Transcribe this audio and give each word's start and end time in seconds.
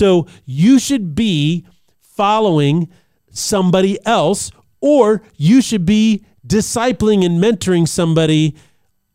So 0.00 0.26
you 0.46 0.78
should 0.78 1.14
be 1.14 1.66
following 2.00 2.88
somebody 3.32 3.98
else, 4.06 4.50
or 4.80 5.20
you 5.36 5.60
should 5.60 5.84
be 5.84 6.24
discipling 6.46 7.22
and 7.22 7.38
mentoring 7.38 7.86
somebody 7.86 8.56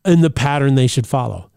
in 0.04 0.20
the 0.20 0.30
pattern 0.30 0.76
they 0.76 0.86
should 0.86 1.08
follow. 1.08 1.50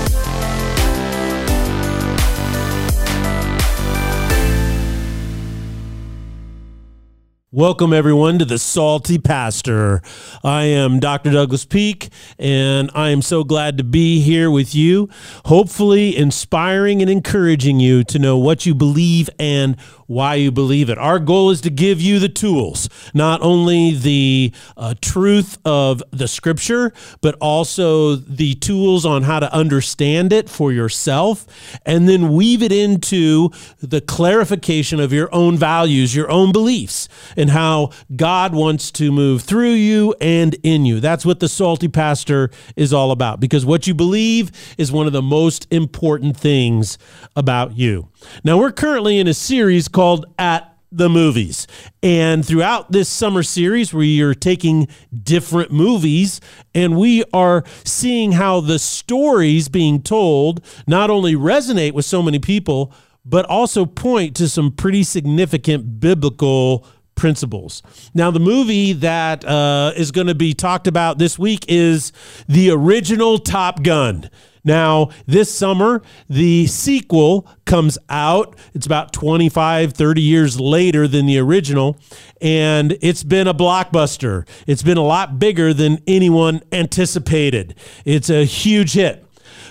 Welcome, 7.51 7.93
everyone, 7.93 8.37
to 8.37 8.45
the 8.45 8.59
Salty 8.59 9.17
Pastor. 9.17 10.03
I 10.43 10.65
am 10.65 10.99
Dr. 10.99 11.31
Douglas 11.31 11.65
Peak, 11.65 12.09
and 12.37 12.91
I 12.93 13.09
am 13.09 13.23
so 13.23 13.43
glad 13.43 13.75
to 13.79 13.83
be 13.83 14.21
here 14.21 14.51
with 14.51 14.75
you, 14.75 15.09
hopefully 15.45 16.15
inspiring 16.15 17.01
and 17.01 17.09
encouraging 17.09 17.79
you 17.79 18.03
to 18.03 18.19
know 18.19 18.37
what 18.37 18.67
you 18.67 18.75
believe 18.75 19.31
and 19.39 19.79
why 20.09 20.33
you 20.35 20.51
believe 20.51 20.89
it. 20.89 20.97
Our 20.97 21.19
goal 21.19 21.51
is 21.51 21.61
to 21.61 21.69
give 21.69 22.01
you 22.01 22.17
the 22.17 22.29
tools, 22.29 22.89
not 23.13 23.41
only 23.41 23.95
the 23.95 24.51
uh, 24.75 24.95
truth 25.01 25.57
of 25.65 26.03
the 26.11 26.27
scripture, 26.27 26.91
but 27.21 27.35
also 27.39 28.15
the 28.15 28.55
tools 28.55 29.05
on 29.05 29.23
how 29.23 29.39
to 29.39 29.51
understand 29.53 30.33
it 30.33 30.49
for 30.49 30.71
yourself, 30.71 31.45
and 31.85 32.09
then 32.09 32.33
weave 32.33 32.63
it 32.63 32.71
into 32.71 33.51
the 33.81 34.01
clarification 34.01 34.99
of 34.99 35.13
your 35.13 35.33
own 35.33 35.57
values, 35.57 36.15
your 36.15 36.29
own 36.29 36.51
beliefs, 36.51 37.07
and 37.39 37.49
how 37.49 37.89
God 38.15 38.53
wants 38.53 38.91
to 38.91 39.11
move 39.11 39.41
through 39.41 39.71
you 39.71 40.13
and 40.21 40.55
in 40.61 40.85
you. 40.85 40.99
That's 40.99 41.25
what 41.25 41.39
the 41.39 41.49
Salty 41.49 41.87
Pastor 41.87 42.51
is 42.75 42.93
all 42.93 43.11
about, 43.11 43.39
because 43.39 43.65
what 43.65 43.87
you 43.87 43.93
believe 43.93 44.51
is 44.77 44.91
one 44.91 45.07
of 45.07 45.13
the 45.13 45.21
most 45.21 45.65
important 45.71 46.37
things 46.37 46.97
about 47.35 47.77
you. 47.77 48.09
Now, 48.43 48.57
we're 48.57 48.71
currently 48.71 49.17
in 49.17 49.27
a 49.27 49.33
series 49.33 49.87
called 49.87 50.25
At 50.37 50.75
the 50.91 51.07
Movies. 51.07 51.67
And 52.01 52.45
throughout 52.45 52.91
this 52.91 53.07
summer 53.07 53.43
series, 53.43 53.93
we 53.93 54.21
are 54.21 54.33
taking 54.33 54.87
different 55.23 55.71
movies 55.71 56.41
and 56.73 56.97
we 56.97 57.23
are 57.31 57.63
seeing 57.83 58.33
how 58.33 58.59
the 58.59 58.79
stories 58.79 59.69
being 59.69 60.01
told 60.01 60.65
not 60.87 61.09
only 61.09 61.35
resonate 61.35 61.93
with 61.93 62.05
so 62.05 62.23
many 62.23 62.39
people, 62.39 62.91
but 63.23 63.45
also 63.45 63.85
point 63.85 64.35
to 64.37 64.49
some 64.49 64.71
pretty 64.71 65.03
significant 65.03 65.99
biblical 65.99 66.85
principles. 67.19 67.83
Now, 68.15 68.31
the 68.31 68.39
movie 68.39 68.93
that 68.93 69.45
uh, 69.45 69.91
is 69.95 70.11
going 70.11 70.27
to 70.27 70.35
be 70.35 70.53
talked 70.53 70.87
about 70.87 71.19
this 71.19 71.37
week 71.37 71.65
is 71.67 72.13
the 72.47 72.71
original 72.71 73.37
Top 73.37 73.83
Gun. 73.83 74.29
Now, 74.63 75.09
this 75.25 75.53
summer, 75.53 76.01
the 76.29 76.65
sequel 76.67 77.47
comes 77.65 77.97
out. 78.09 78.57
It's 78.73 78.85
about 78.85 79.13
25, 79.13 79.93
30 79.93 80.21
years 80.21 80.59
later 80.59 81.07
than 81.07 81.25
the 81.25 81.39
original, 81.39 81.97
and 82.41 82.97
it's 83.01 83.23
been 83.23 83.47
a 83.47 83.53
blockbuster. 83.53 84.47
It's 84.65 84.83
been 84.83 84.97
a 84.97 85.03
lot 85.03 85.39
bigger 85.39 85.73
than 85.73 86.01
anyone 86.07 86.61
anticipated. 86.71 87.75
It's 88.05 88.29
a 88.29 88.45
huge 88.45 88.93
hit. 88.93 89.25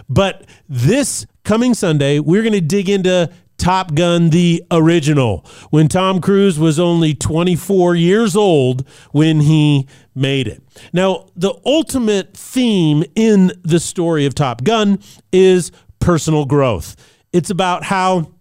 But 0.09 0.47
this 0.69 1.27
coming 1.45 1.75
Sunday, 1.75 2.19
we're 2.19 2.43
going 2.43 2.53
to 2.53 2.61
dig 2.61 2.89
into 2.89 3.31
Top 3.59 3.95
Gun, 3.95 4.31
the 4.31 4.65
original, 4.71 5.45
when 5.71 5.89
Tom 5.89 6.21
Cruise 6.21 6.59
was 6.59 6.79
only 6.79 7.15
24 7.15 7.95
years 7.95 8.35
old 8.35 8.89
when 9.13 9.41
he 9.41 9.87
made 10.15 10.49
it. 10.49 10.63
Now, 10.93 11.27
the 11.37 11.55
ultimate 11.67 12.37
theme 12.37 13.05
in 13.15 13.53
the 13.63 13.81
story 13.81 14.25
of 14.27 14.35
Top 14.35 14.65
Gun 14.65 15.01
is 15.33 15.71
personal 15.99 16.45
growth. 16.45 16.97
It's 17.33 17.51
about 17.51 17.85
how 17.85 18.33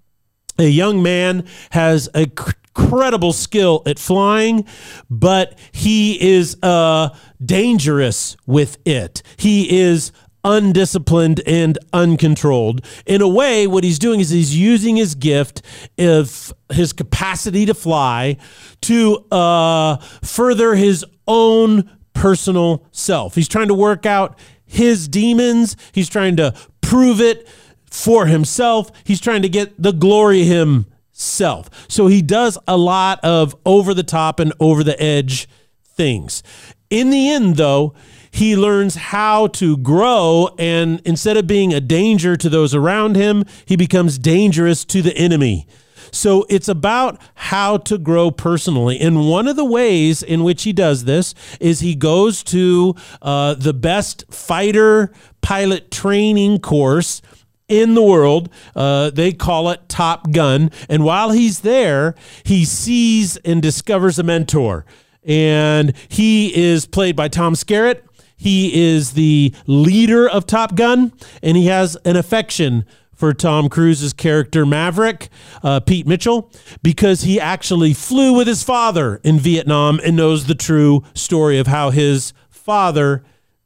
a 0.60 0.68
young 0.68 1.04
man 1.04 1.46
has 1.72 2.10
a 2.16 2.32
incredible 2.78 3.34
skill 3.34 3.82
at 3.86 4.00
flying, 4.00 4.66
but 5.10 5.58
he 5.72 6.22
is 6.22 6.58
uh, 6.62 7.10
dangerous 7.44 8.38
with 8.46 8.78
it. 8.86 9.24
He 9.38 9.80
is 9.80 10.12
undisciplined 10.48 11.42
and 11.46 11.78
uncontrolled. 11.92 12.84
In 13.06 13.22
a 13.22 13.28
way, 13.28 13.68
what 13.68 13.84
he's 13.84 14.00
doing 14.00 14.22
is 14.22 14.30
he's 14.30 14.58
using 14.58 14.96
his 14.96 15.14
gift 15.14 15.62
of 16.00 16.54
his 16.72 16.94
capacity 16.94 17.66
to 17.66 17.74
fly 17.74 18.38
to 18.82 19.26
uh, 19.30 19.98
further 20.24 20.76
his 20.76 21.06
own 21.28 21.92
personal 22.14 22.86
self. 22.92 23.36
He's 23.36 23.50
trying 23.50 23.68
to 23.68 23.74
work 23.74 24.06
out 24.06 24.40
his 24.66 25.08
demons. 25.08 25.76
He's 25.92 26.10
trying 26.10 26.38
to 26.38 26.54
prove 26.82 27.20
it 27.20 27.48
for 27.92 28.26
himself. 28.26 28.92
He's 29.04 29.20
trying 29.20 29.42
to 29.42 29.50
get 29.50 29.82
the 29.82 29.92
glory 29.92 30.46
himself. 30.46 31.70
So 31.90 32.08
he 32.08 32.22
does 32.22 32.58
a 32.68 32.78
lot 32.78 33.20
of 33.24 33.54
over 33.66 33.94
the 33.94 34.04
top 34.04 34.40
and 34.40 34.54
over 34.62 34.84
the 34.84 35.00
edge 35.02 35.50
things. 35.84 36.42
In 36.90 37.10
the 37.10 37.30
end, 37.30 37.58
though, 37.58 37.94
he 38.32 38.56
learns 38.56 38.96
how 38.96 39.48
to 39.48 39.78
grow. 39.78 40.50
And 40.58 41.02
instead 41.06 41.38
of 41.38 41.48
being 41.48 41.74
a 41.74 41.82
danger 41.82 42.36
to 42.38 42.50
those 42.50 42.76
around 42.76 43.16
him, 43.16 43.44
he 43.66 43.76
becomes 43.76 44.18
dangerous 44.18 44.86
to 44.86 45.02
the 45.02 45.16
enemy. 45.18 45.68
So 46.12 46.46
it's 46.50 46.68
about 46.68 47.20
how 47.36 47.78
to 47.78 47.98
grow 47.98 48.32
personally. 48.32 49.00
And 49.00 49.30
one 49.30 49.48
of 49.48 49.56
the 49.56 49.66
ways 49.66 50.24
in 50.24 50.44
which 50.44 50.64
he 50.64 50.74
does 50.74 51.04
this 51.04 51.34
is 51.60 51.80
he 51.80 51.96
goes 51.96 52.44
to 52.46 52.96
uh, 53.22 53.56
the 53.56 53.74
best 53.74 54.26
fighter 54.30 55.12
pilot 55.42 55.92
training 55.92 56.60
course 56.60 57.22
in 57.68 57.96
the 57.96 58.04
world. 58.04 58.50
Uh, 58.76 59.10
they 59.10 59.34
call 59.34 59.70
it 59.70 59.90
Top 59.90 60.32
Gun. 60.32 60.72
And 60.90 61.04
while 61.04 61.32
he's 61.32 61.62
there, 61.62 62.16
he 62.44 62.66
sees 62.66 63.38
and 63.38 63.62
discovers 63.62 64.18
a 64.18 64.24
mentor. 64.24 64.86
And 65.24 65.94
he 66.08 66.56
is 66.56 66.86
played 66.86 67.16
by 67.16 67.28
Tom 67.28 67.54
Skerritt. 67.54 68.07
He 68.38 68.96
is 68.96 69.14
the 69.14 69.54
leader 69.66 70.30
of 70.30 70.46
Top 70.46 70.76
Gun, 70.76 71.12
and 71.42 71.58
he 71.58 71.66
has 71.66 71.96
an 72.06 72.16
affection 72.16 72.86
for 73.18 73.34
Tom 73.34 73.68
Cruise's 73.68 74.14
character 74.14 74.64
Maverick, 74.64 75.30
uh, 75.64 75.80
Pete 75.80 76.06
Mitchell, 76.06 76.52
because 76.84 77.22
he 77.24 77.40
actually 77.40 77.94
flew 77.94 78.34
with 78.34 78.48
his 78.48 78.64
father 78.64 79.20
in 79.24 79.40
Vietnam 79.40 80.00
and 80.04 80.16
knows 80.16 80.46
the 80.46 80.54
true 80.56 81.04
story 81.16 81.58
of 81.58 81.66
how 81.66 81.90
his 81.90 82.32
father 82.48 83.24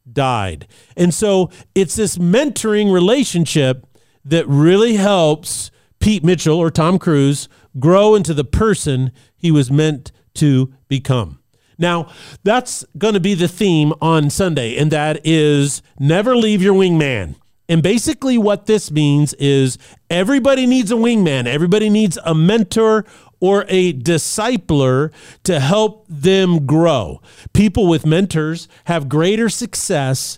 died. 0.10 0.68
And 0.96 1.14
so 1.14 1.52
it's 1.76 1.96
this 1.96 2.18
mentoring 2.18 2.94
relationship 2.94 3.86
that 4.24 4.48
really 4.48 4.96
helps 4.96 5.70
Pete 6.00 6.24
Mitchell 6.24 6.58
or 6.58 6.72
Tom 6.72 6.98
Cruise 6.98 7.50
grow 7.78 8.16
into 8.16 8.34
the 8.34 8.46
person 8.46 9.12
he 9.36 9.52
was 9.52 9.70
meant 9.70 10.14
to 10.36 10.74
become. 10.88 11.41
Now, 11.82 12.10
that's 12.44 12.86
going 12.96 13.16
to 13.16 13.20
be 13.20 13.34
the 13.34 13.48
theme 13.48 13.92
on 14.02 14.30
Sunday, 14.30 14.78
and 14.78 14.92
that 14.92 15.20
is 15.26 15.82
never 16.00 16.38
leave 16.38 16.62
your 16.62 16.76
wingman. 16.76 17.36
And 17.68 17.82
basically, 17.82 18.38
what 18.38 18.68
this 18.68 18.92
means 18.92 19.34
is 19.34 19.80
everybody 20.08 20.68
needs 20.68 20.92
a 20.92 20.96
wingman, 20.96 21.48
everybody 21.48 21.90
needs 21.90 22.20
a 22.24 22.36
mentor 22.36 23.04
or 23.40 23.66
a 23.68 23.94
discipler 23.94 25.12
to 25.44 25.60
help 25.60 26.06
them 26.08 26.68
grow. 26.68 27.20
People 27.54 27.88
with 27.88 28.06
mentors 28.06 28.68
have 28.86 29.10
greater 29.10 29.50
success 29.50 30.38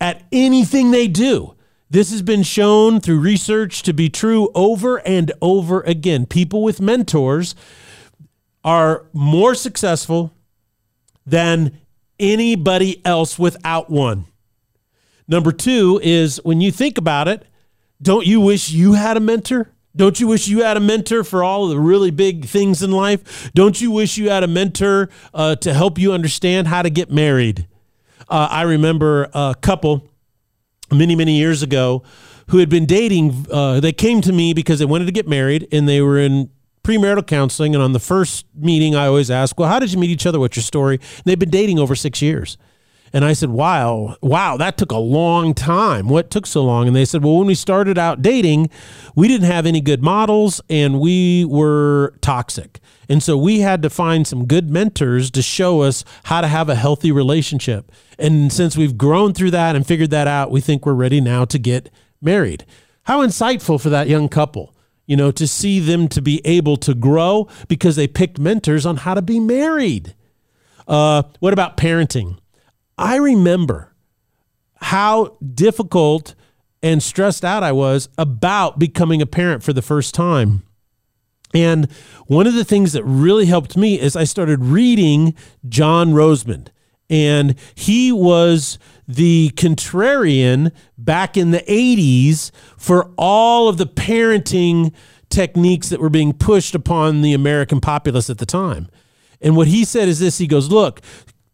at 0.00 0.24
anything 0.32 0.90
they 0.90 1.06
do. 1.06 1.54
This 1.88 2.10
has 2.10 2.22
been 2.22 2.42
shown 2.42 2.98
through 2.98 3.20
research 3.20 3.84
to 3.84 3.92
be 3.92 4.08
true 4.10 4.50
over 4.56 4.96
and 5.06 5.30
over 5.40 5.82
again. 5.82 6.26
People 6.26 6.64
with 6.64 6.80
mentors 6.80 7.54
are 8.64 9.06
more 9.12 9.54
successful 9.54 10.32
than 11.26 11.78
anybody 12.18 13.04
else 13.04 13.38
without 13.38 13.90
one. 13.90 14.26
Number 15.26 15.52
two 15.52 16.00
is 16.02 16.40
when 16.44 16.60
you 16.60 16.70
think 16.70 16.98
about 16.98 17.28
it, 17.28 17.46
don't 18.00 18.26
you 18.26 18.40
wish 18.40 18.70
you 18.70 18.92
had 18.92 19.16
a 19.16 19.20
mentor? 19.20 19.70
Don't 19.96 20.18
you 20.18 20.26
wish 20.26 20.48
you 20.48 20.62
had 20.62 20.76
a 20.76 20.80
mentor 20.80 21.22
for 21.22 21.44
all 21.44 21.68
the 21.68 21.78
really 21.78 22.10
big 22.10 22.46
things 22.46 22.82
in 22.82 22.90
life? 22.90 23.50
Don't 23.54 23.80
you 23.80 23.90
wish 23.90 24.18
you 24.18 24.28
had 24.28 24.42
a 24.42 24.48
mentor 24.48 25.08
uh, 25.32 25.54
to 25.56 25.72
help 25.72 25.98
you 25.98 26.12
understand 26.12 26.66
how 26.66 26.82
to 26.82 26.90
get 26.90 27.10
married? 27.10 27.68
Uh, 28.28 28.48
I 28.50 28.62
remember 28.62 29.28
a 29.32 29.54
couple 29.60 30.08
many, 30.90 31.14
many 31.14 31.38
years 31.38 31.62
ago 31.62 32.02
who 32.48 32.58
had 32.58 32.68
been 32.68 32.86
dating. 32.86 33.46
Uh, 33.50 33.80
they 33.80 33.92
came 33.92 34.20
to 34.22 34.32
me 34.32 34.52
because 34.52 34.80
they 34.80 34.84
wanted 34.84 35.06
to 35.06 35.12
get 35.12 35.28
married 35.28 35.68
and 35.70 35.88
they 35.88 36.00
were 36.00 36.18
in 36.18 36.50
premarital 36.84 37.26
counseling. 37.26 37.74
And 37.74 37.82
on 37.82 37.92
the 37.92 37.98
first 37.98 38.46
meeting, 38.54 38.94
I 38.94 39.06
always 39.06 39.30
ask, 39.30 39.58
Well, 39.58 39.68
how 39.68 39.80
did 39.80 39.92
you 39.92 39.98
meet 39.98 40.10
each 40.10 40.26
other? 40.26 40.38
What's 40.38 40.56
your 40.56 40.62
story? 40.62 40.96
And 40.96 41.24
they've 41.24 41.38
been 41.38 41.50
dating 41.50 41.80
over 41.80 41.96
six 41.96 42.22
years. 42.22 42.56
And 43.14 43.24
I 43.24 43.32
said, 43.32 43.50
Wow, 43.50 44.16
wow, 44.20 44.56
that 44.56 44.76
took 44.76 44.90
a 44.90 44.98
long 44.98 45.54
time. 45.54 46.08
What 46.08 46.30
took 46.30 46.46
so 46.46 46.64
long? 46.64 46.88
And 46.88 46.96
they 46.96 47.04
said, 47.04 47.22
Well, 47.22 47.36
when 47.38 47.46
we 47.46 47.54
started 47.54 47.96
out 47.96 48.22
dating, 48.22 48.70
we 49.14 49.28
didn't 49.28 49.46
have 49.46 49.66
any 49.66 49.80
good 49.80 50.02
models 50.02 50.60
and 50.68 51.00
we 51.00 51.44
were 51.44 52.14
toxic. 52.20 52.80
And 53.08 53.22
so 53.22 53.36
we 53.36 53.60
had 53.60 53.82
to 53.82 53.90
find 53.90 54.26
some 54.26 54.46
good 54.46 54.68
mentors 54.68 55.30
to 55.32 55.42
show 55.42 55.82
us 55.82 56.04
how 56.24 56.40
to 56.40 56.48
have 56.48 56.68
a 56.68 56.74
healthy 56.74 57.12
relationship. 57.12 57.92
And 58.18 58.52
since 58.52 58.76
we've 58.76 58.98
grown 58.98 59.32
through 59.32 59.52
that 59.52 59.76
and 59.76 59.86
figured 59.86 60.10
that 60.10 60.26
out, 60.26 60.50
we 60.50 60.60
think 60.60 60.84
we're 60.84 60.94
ready 60.94 61.20
now 61.20 61.44
to 61.44 61.58
get 61.58 61.90
married. 62.20 62.64
How 63.04 63.24
insightful 63.24 63.80
for 63.80 63.90
that 63.90 64.08
young 64.08 64.28
couple 64.28 64.73
you 65.06 65.16
know, 65.16 65.30
to 65.30 65.46
see 65.46 65.80
them 65.80 66.08
to 66.08 66.22
be 66.22 66.40
able 66.44 66.76
to 66.78 66.94
grow 66.94 67.48
because 67.68 67.96
they 67.96 68.06
picked 68.06 68.38
mentors 68.38 68.86
on 68.86 68.98
how 68.98 69.14
to 69.14 69.22
be 69.22 69.38
married. 69.38 70.14
Uh, 70.86 71.22
what 71.40 71.52
about 71.52 71.76
parenting? 71.76 72.38
I 72.96 73.16
remember 73.16 73.92
how 74.76 75.36
difficult 75.54 76.34
and 76.82 77.02
stressed 77.02 77.44
out 77.44 77.62
I 77.62 77.72
was 77.72 78.08
about 78.18 78.78
becoming 78.78 79.22
a 79.22 79.26
parent 79.26 79.62
for 79.62 79.72
the 79.72 79.82
first 79.82 80.14
time. 80.14 80.62
And 81.54 81.90
one 82.26 82.46
of 82.46 82.54
the 82.54 82.64
things 82.64 82.92
that 82.92 83.04
really 83.04 83.46
helped 83.46 83.76
me 83.76 83.98
is 83.98 84.16
I 84.16 84.24
started 84.24 84.64
reading 84.64 85.34
John 85.68 86.12
Rosemond. 86.12 86.68
And 87.10 87.54
he 87.74 88.12
was 88.12 88.78
the 89.06 89.50
contrarian 89.56 90.72
back 90.96 91.36
in 91.36 91.50
the 91.50 91.64
80s 91.68 92.50
for 92.78 93.12
all 93.18 93.68
of 93.68 93.76
the 93.76 93.86
parenting 93.86 94.92
techniques 95.28 95.88
that 95.88 96.00
were 96.00 96.08
being 96.08 96.32
pushed 96.32 96.74
upon 96.74 97.22
the 97.22 97.34
American 97.34 97.80
populace 97.80 98.30
at 98.30 98.38
the 98.38 98.46
time. 98.46 98.88
And 99.40 99.56
what 99.56 99.68
he 99.68 99.84
said 99.84 100.08
is 100.08 100.20
this 100.20 100.38
he 100.38 100.46
goes, 100.46 100.70
Look, 100.70 101.00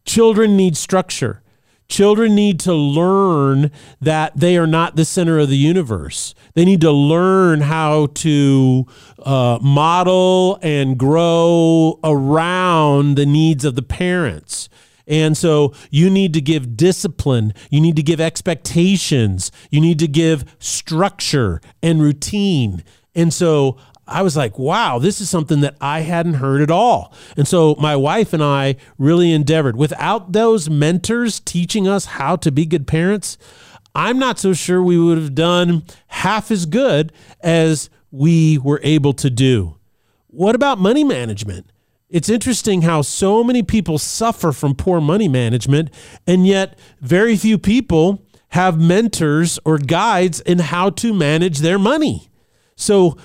children 0.05 0.57
need 0.57 0.77
structure. 0.77 1.43
Children 1.89 2.37
need 2.37 2.61
to 2.61 2.73
learn 2.73 3.73
that 4.01 4.37
they 4.37 4.57
are 4.57 4.67
not 4.67 4.95
the 4.95 5.05
center 5.05 5.41
of 5.41 5.49
the 5.49 5.57
universe. 5.57 6.37
They 6.55 6.65
need 6.65 6.81
to 6.83 6.93
learn 6.93 7.63
how 7.63 8.07
to 8.07 8.87
uh, 9.19 9.59
model 9.61 10.61
and 10.63 10.97
grow 10.97 11.99
around 12.05 13.17
the 13.17 13.27
needs 13.27 13.65
of 13.65 13.75
the 13.75 13.83
parents. 13.83 14.69
And 15.11 15.37
so 15.37 15.75
you 15.91 16.09
need 16.09 16.33
to 16.35 16.41
give 16.41 16.77
discipline, 16.77 17.53
you 17.69 17.81
need 17.81 17.97
to 17.97 18.03
give 18.03 18.21
expectations, 18.21 19.51
you 19.69 19.81
need 19.81 19.99
to 19.99 20.07
give 20.07 20.45
structure 20.61 21.61
and 21.83 22.01
routine. 22.01 22.85
And 23.15 23.35
so 23.35 23.77
I 24.07 24.23
was 24.23 24.37
like, 24.37 24.57
wow, 24.57 25.01
this 25.01 25.21
is 25.21 25.29
something 25.29 25.63
that 25.63 25.77
I 25.81 26.01
hadn't 26.01 26.35
heard 26.35 26.63
at 26.63 26.71
all. 26.71 27.13
And 27.37 27.49
so 27.49 27.75
my 27.81 27.97
wife 27.97 28.33
and 28.33 28.43
I 28.43 28.77
really 28.99 29.33
endeavored. 29.33 29.77
Without 29.77 30.33
those 30.33 30.71
mentors 30.71 31.41
teaching 31.41 31.89
us 31.89 32.05
how 32.05 32.37
to 32.37 32.53
be 32.53 32.65
good 32.65 32.87
parents, 32.87 33.37
I'm 33.95 34.19
not 34.19 34.39
so 34.39 34.53
sure 34.53 34.81
we 34.81 34.99
would 34.99 35.19
have 35.19 35.35
done 35.35 35.83
half 36.07 36.53
as 36.53 36.67
good 36.67 37.13
as 37.41 37.91
we 38.13 38.59
were 38.59 38.81
able 38.85 39.13
to 39.15 39.29
do. 39.29 39.77
What 40.29 40.55
about 40.55 40.79
money 40.79 41.03
management? 41.03 41.70
It's 42.11 42.29
interesting 42.29 42.83
how 42.83 43.03
so 43.03 43.45
many 43.45 43.63
people 43.63 43.97
suffer 43.97 44.51
from 44.51 44.75
poor 44.75 45.01
money 45.01 45.29
management, 45.29 45.91
and 46.27 46.45
yet 46.45 46.77
very 47.01 47.37
few 47.37 47.57
people 47.57 48.27
have 48.49 48.81
mentors 48.81 49.61
or 49.65 49.79
guides 49.79 50.41
in 50.41 50.59
how 50.59 50.91
to 50.91 51.15
manage 51.15 51.59
their 51.61 51.79
money. 51.79 52.29
So, 52.75 53.17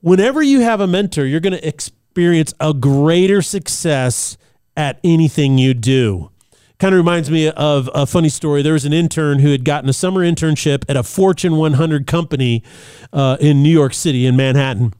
whenever 0.00 0.42
you 0.42 0.60
have 0.60 0.80
a 0.80 0.86
mentor, 0.86 1.24
you're 1.24 1.40
going 1.40 1.54
to 1.54 1.66
experience 1.66 2.54
a 2.60 2.72
greater 2.72 3.42
success 3.42 4.38
at 4.76 5.00
anything 5.02 5.58
you 5.58 5.74
do. 5.74 6.30
Kind 6.78 6.94
of 6.94 6.98
reminds 6.98 7.30
me 7.32 7.50
of 7.50 7.90
a 7.92 8.06
funny 8.06 8.28
story. 8.28 8.62
There 8.62 8.74
was 8.74 8.84
an 8.84 8.92
intern 8.92 9.40
who 9.40 9.50
had 9.50 9.64
gotten 9.64 9.90
a 9.90 9.92
summer 9.92 10.20
internship 10.20 10.84
at 10.88 10.96
a 10.96 11.02
Fortune 11.02 11.56
100 11.56 12.06
company 12.06 12.62
uh, 13.12 13.38
in 13.40 13.60
New 13.62 13.72
York 13.72 13.92
City, 13.92 14.24
in 14.24 14.36
Manhattan. 14.36 14.94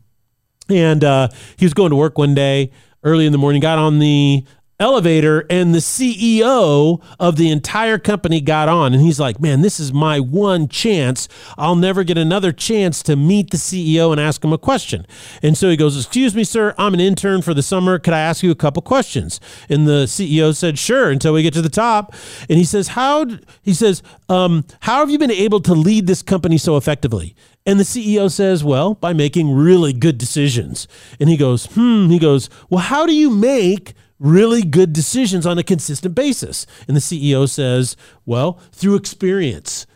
And 0.69 1.05
uh, 1.05 1.29
he 1.57 1.65
was 1.65 1.75
going 1.75 1.91
to 1.91 1.97
work 1.97 2.19
one 2.19 2.35
day 2.35 2.71
early 3.03 3.27
in 3.27 3.33
the 3.33 3.39
morning, 3.39 3.61
got 3.61 3.79
on 3.79 3.99
the 3.99 4.45
elevator 4.81 5.45
and 5.51 5.75
the 5.75 5.79
CEO 5.79 7.01
of 7.21 7.37
the 7.37 7.51
entire 7.51 7.99
company 7.99 8.41
got 8.41 8.69
on 8.69 8.95
and 8.95 9.03
he's 9.03 9.21
like, 9.21 9.39
"Man, 9.39 9.61
this 9.61 9.79
is 9.79 9.93
my 9.93 10.19
one 10.19 10.67
chance. 10.67 11.29
I'll 11.59 11.77
never 11.77 12.03
get 12.03 12.17
another 12.17 12.51
chance 12.51 13.03
to 13.05 13.15
meet 13.15 13.51
the 13.51 13.59
CEO 13.59 14.11
and 14.11 14.21
ask 14.21 14.43
him 14.43 14.53
a 14.53 14.59
question." 14.59 15.07
And 15.43 15.57
so 15.57 15.69
he 15.69 15.77
goes, 15.77 15.97
"Excuse 15.97 16.35
me, 16.35 16.45
sir, 16.45 16.75
I'm 16.79 16.95
an 16.95 17.01
intern 17.01 17.43
for 17.43 17.53
the 17.53 17.63
summer. 17.63 17.99
Could 17.99 18.15
I 18.15 18.21
ask 18.21 18.43
you 18.43 18.51
a 18.51 18.57
couple 18.57 18.81
questions?" 18.81 19.39
And 19.69 19.87
the 19.87 20.07
CEO 20.07 20.53
said, 20.53 20.79
"Sure." 20.79 21.11
Until 21.11 21.35
we 21.35 21.43
get 21.43 21.53
to 21.55 21.63
the 21.63 21.69
top, 21.69 22.15
and 22.49 22.59
he 22.59 22.65
says, 22.65 22.89
"How?" 22.89 23.27
He 23.63 23.75
says, 23.75 24.03
um, 24.31 24.65
"How 24.81 25.01
have 25.01 25.11
you 25.11 25.19
been 25.19 25.31
able 25.31 25.61
to 25.61 25.75
lead 25.75 26.07
this 26.07 26.23
company 26.23 26.57
so 26.57 26.79
effectively?" 26.79 27.35
And 27.67 27.79
the 27.79 27.85
CEO 27.85 28.31
says, 28.31 28.65
Well, 28.65 28.95
by 28.95 29.13
making 29.13 29.51
really 29.51 29.93
good 29.93 30.19
decisions. 30.19 30.89
And 31.19 31.29
he 31.29 31.37
goes, 31.37 31.67
Hmm. 31.67 32.09
He 32.09 32.19
goes, 32.19 32.49
Well, 32.69 32.81
how 32.81 33.07
do 33.07 33.15
you 33.15 33.31
make 33.31 33.95
really 34.21 34.63
good 34.63 34.93
decisions 34.93 35.47
on 35.47 35.59
a 35.59 35.63
consistent 35.65 36.15
basis? 36.15 36.67
And 36.87 36.97
the 36.97 37.01
CEO 37.01 37.49
says, 37.49 37.97
well, 38.27 38.61
through 38.71 38.95
experience. 38.97 39.87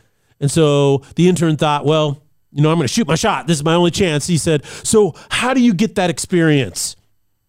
And 0.41 0.51
so 0.51 1.03
the 1.15 1.29
intern 1.29 1.57
thought, 1.57 1.85
well, 1.85 2.23
you 2.51 2.63
know, 2.63 2.71
I'm 2.71 2.79
going 2.79 2.89
to 2.89 2.93
shoot 2.93 3.07
my 3.07 3.15
shot. 3.15 3.47
This 3.47 3.59
is 3.59 3.65
my 3.65 3.75
only 3.75 3.91
chance. 3.91 4.27
He 4.27 4.39
said, 4.39 4.65
so 4.65 5.15
how 5.29 5.55
do 5.55 5.61
you 5.61 5.75
get 5.75 5.95
that 5.97 6.11
experience? 6.11 6.97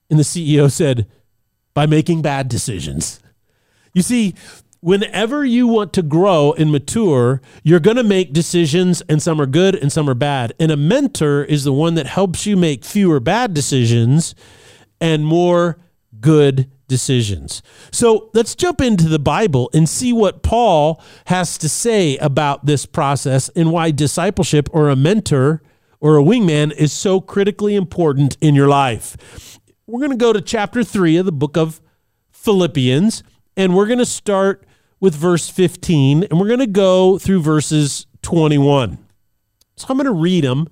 And 0.09 0.19
the 0.19 0.23
CEO 0.23 0.71
said, 0.71 1.07
by 1.73 1.85
making 1.85 2.21
bad 2.21 2.47
decisions. 2.47 3.19
You 3.93 4.01
see, 4.01 4.35
whenever 4.79 5.43
you 5.43 5.67
want 5.67 5.93
to 5.93 6.01
grow 6.01 6.53
and 6.53 6.71
mature, 6.71 7.41
you're 7.63 7.79
going 7.79 7.97
to 7.97 8.03
make 8.03 8.33
decisions, 8.33 9.01
and 9.09 9.21
some 9.21 9.41
are 9.41 9.45
good 9.45 9.75
and 9.75 9.91
some 9.91 10.09
are 10.09 10.15
bad. 10.15 10.53
And 10.59 10.71
a 10.71 10.77
mentor 10.77 11.43
is 11.43 11.63
the 11.63 11.73
one 11.73 11.95
that 11.95 12.07
helps 12.07 12.45
you 12.45 12.55
make 12.55 12.85
fewer 12.85 13.19
bad 13.19 13.53
decisions 13.53 14.35
and 15.01 15.25
more 15.25 15.77
good 16.19 16.69
decisions. 16.87 17.61
So 17.91 18.29
let's 18.33 18.55
jump 18.55 18.81
into 18.81 19.07
the 19.07 19.19
Bible 19.19 19.69
and 19.73 19.89
see 19.89 20.13
what 20.13 20.43
Paul 20.43 21.01
has 21.25 21.57
to 21.59 21.69
say 21.69 22.17
about 22.17 22.65
this 22.65 22.85
process 22.85 23.49
and 23.49 23.71
why 23.71 23.91
discipleship 23.91 24.69
or 24.71 24.89
a 24.89 24.95
mentor 24.95 25.61
or 25.99 26.17
a 26.17 26.23
wingman 26.23 26.71
is 26.71 26.93
so 26.93 27.19
critically 27.19 27.75
important 27.75 28.37
in 28.41 28.53
your 28.53 28.67
life. 28.67 29.59
We're 29.87 29.99
going 29.99 30.11
to 30.11 30.17
go 30.17 30.33
to 30.33 30.41
chapter 30.41 30.83
3 30.83 31.17
of 31.17 31.25
the 31.25 31.31
book 31.31 31.57
of 31.57 31.81
Philippians, 32.31 33.23
and 33.57 33.75
we're 33.75 33.87
going 33.87 33.99
to 33.99 34.05
start 34.05 34.65
with 34.99 35.15
verse 35.15 35.49
15, 35.49 36.23
and 36.23 36.39
we're 36.39 36.47
going 36.47 36.59
to 36.59 36.67
go 36.67 37.17
through 37.17 37.41
verses 37.41 38.07
21. 38.21 38.97
So 39.75 39.87
I'm 39.89 39.97
going 39.97 40.05
to 40.05 40.11
read 40.11 40.43
them, 40.43 40.67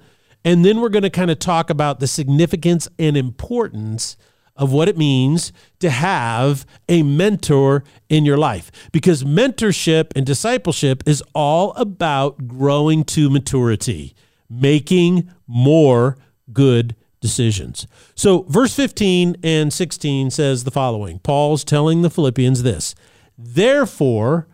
and 0.45 0.63
then 0.63 0.81
we're 0.81 0.89
going 0.89 1.03
to 1.03 1.09
kind 1.09 1.31
of 1.31 1.39
talk 1.39 1.69
about 1.69 1.99
the 1.99 2.07
significance 2.07 2.87
and 2.97 3.15
importance 3.17 4.17
of 4.55 4.71
what 4.71 4.87
it 4.87 4.97
means 4.97 5.51
to 5.79 5.89
have 5.89 6.65
a 6.87 7.03
mentor 7.03 7.83
in 8.09 8.23
your 8.23 8.37
life 8.37 8.71
because 8.91 9.23
mentorship 9.23 10.11
and 10.15 10.25
discipleship 10.25 11.03
is 11.05 11.23
all 11.33 11.71
about 11.73 12.47
growing 12.47 13.03
to 13.03 13.29
maturity, 13.29 14.13
making 14.49 15.29
more 15.47 16.17
good 16.51 16.95
decisions. 17.23 17.87
So, 18.15 18.41
verse 18.49 18.75
15 18.75 19.37
and 19.41 19.71
16 19.71 20.29
says 20.29 20.65
the 20.65 20.71
following 20.71 21.19
Paul's 21.19 21.63
telling 21.63 22.01
the 22.01 22.09
Philippians 22.09 22.63
this 22.63 22.93
Therefore, 23.37 24.45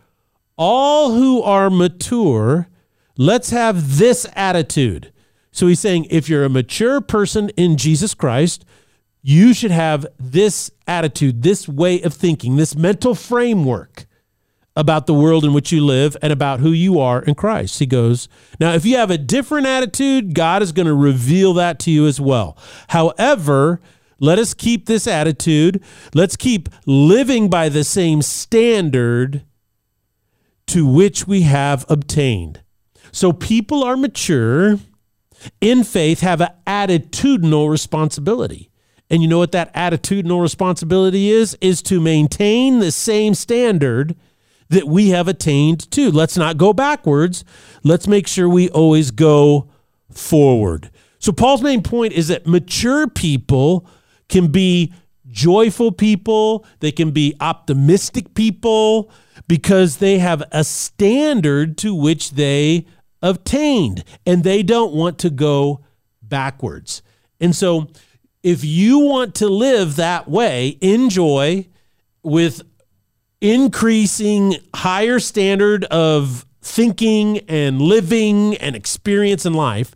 all 0.56 1.14
who 1.14 1.42
are 1.42 1.72
mature, 1.72 2.70
let's 3.18 3.50
have 3.50 3.98
this 3.98 4.28
attitude. 4.36 5.12
So 5.52 5.66
he's 5.66 5.80
saying 5.80 6.06
if 6.12 6.30
you're 6.30 6.46
a 6.46 6.50
mature 6.50 7.02
person 7.02 7.50
in 7.58 7.76
Jesus 7.76 8.14
Christ, 8.14 8.66
you 9.24 9.56
should 9.56 9.72
have 9.72 10.06
this 10.20 10.70
attitude, 10.86 11.42
this 11.42 11.68
way 11.68 12.00
of 12.04 12.14
thinking, 12.14 12.56
this 12.56 12.76
mental 12.76 13.16
framework 13.16 14.06
about 14.76 15.08
the 15.08 15.14
world 15.14 15.44
in 15.44 15.54
which 15.54 15.72
you 15.72 15.84
live 15.84 16.16
and 16.22 16.32
about 16.32 16.60
who 16.60 16.72
you 16.72 17.00
are 17.00 17.22
in 17.22 17.36
Christ. 17.36 17.80
He 17.80 17.86
goes, 17.86 18.30
Now, 18.60 18.74
if 18.74 18.86
you 18.86 18.98
have 18.98 19.12
a 19.12 19.18
different 19.18 19.68
attitude, 19.68 20.34
God 20.34 20.62
is 20.62 20.72
going 20.72 20.86
to 20.88 20.94
reveal 20.94 21.54
that 21.56 21.80
to 21.80 21.92
you 21.92 22.08
as 22.08 22.22
well. 22.22 22.58
However, 22.90 23.82
let 24.20 24.40
us 24.40 24.54
keep 24.54 24.86
this 24.86 25.08
attitude. 25.08 25.84
Let's 26.14 26.36
keep 26.36 26.70
living 26.86 27.50
by 27.50 27.70
the 27.70 27.84
same 27.84 28.22
standard 28.22 29.44
to 30.68 30.86
which 30.86 31.28
we 31.28 31.42
have 31.42 31.86
obtained. 31.90 32.62
So 33.12 33.34
people 33.34 33.84
are 33.84 33.98
mature 33.98 34.78
in 35.62 35.84
faith, 35.84 36.20
have 36.20 36.42
an 36.42 36.50
attitudinal 36.68 37.70
responsibility. 37.70 38.70
And 39.10 39.24
you 39.24 39.28
know 39.28 39.40
what 39.40 39.54
that 39.54 39.74
attitudinal 39.74 40.42
responsibility 40.42 41.30
is? 41.30 41.58
Is 41.62 41.82
to 41.84 42.00
maintain 42.00 42.80
the 42.80 42.92
same 42.92 43.34
standard 43.34 44.16
that 44.70 44.88
we 44.88 45.10
have 45.10 45.28
attained 45.28 45.90
to. 45.92 46.12
Let's 46.12 46.38
not 46.38 46.58
go 46.58 46.74
backwards. 46.74 47.44
Let's 47.84 48.08
make 48.08 48.28
sure 48.28 48.48
we 48.48 48.70
always 48.70 49.12
go 49.12 49.70
forward. 50.12 50.90
So, 51.20 51.32
Paul's 51.32 51.62
main 51.62 51.84
point 51.84 52.14
is 52.14 52.30
that 52.30 52.48
mature 52.48 53.08
people 53.08 53.88
can 54.30 54.48
be 54.48 54.94
joyful 55.28 55.92
people, 55.92 56.66
they 56.80 56.92
can 56.92 57.12
be 57.12 57.36
optimistic 57.40 58.34
people 58.34 59.12
because 59.48 59.98
they 59.98 60.20
have 60.20 60.44
a 60.52 60.64
standard 60.64 61.78
to 61.80 61.94
which 61.94 62.32
they 62.32 62.86
obtained 63.22 64.04
and 64.26 64.44
they 64.44 64.64
don't 64.64 64.94
want 64.94 65.20
to 65.20 65.30
go 65.30 65.84
backwards. 66.22 67.02
And 67.40 67.56
so, 67.56 67.90
if 68.44 68.64
you 68.64 69.00
want 69.00 69.36
to 69.36 69.50
live 69.50 69.98
that 69.98 70.30
way, 70.30 70.78
enjoy 70.82 71.68
with 72.24 72.62
increasing 73.42 74.56
higher 74.76 75.20
standard 75.20 75.86
of 75.86 76.46
thinking 76.62 77.40
and 77.48 77.82
living 77.82 78.56
and 78.58 78.76
experience 78.76 79.46
in 79.46 79.54
life, 79.54 79.96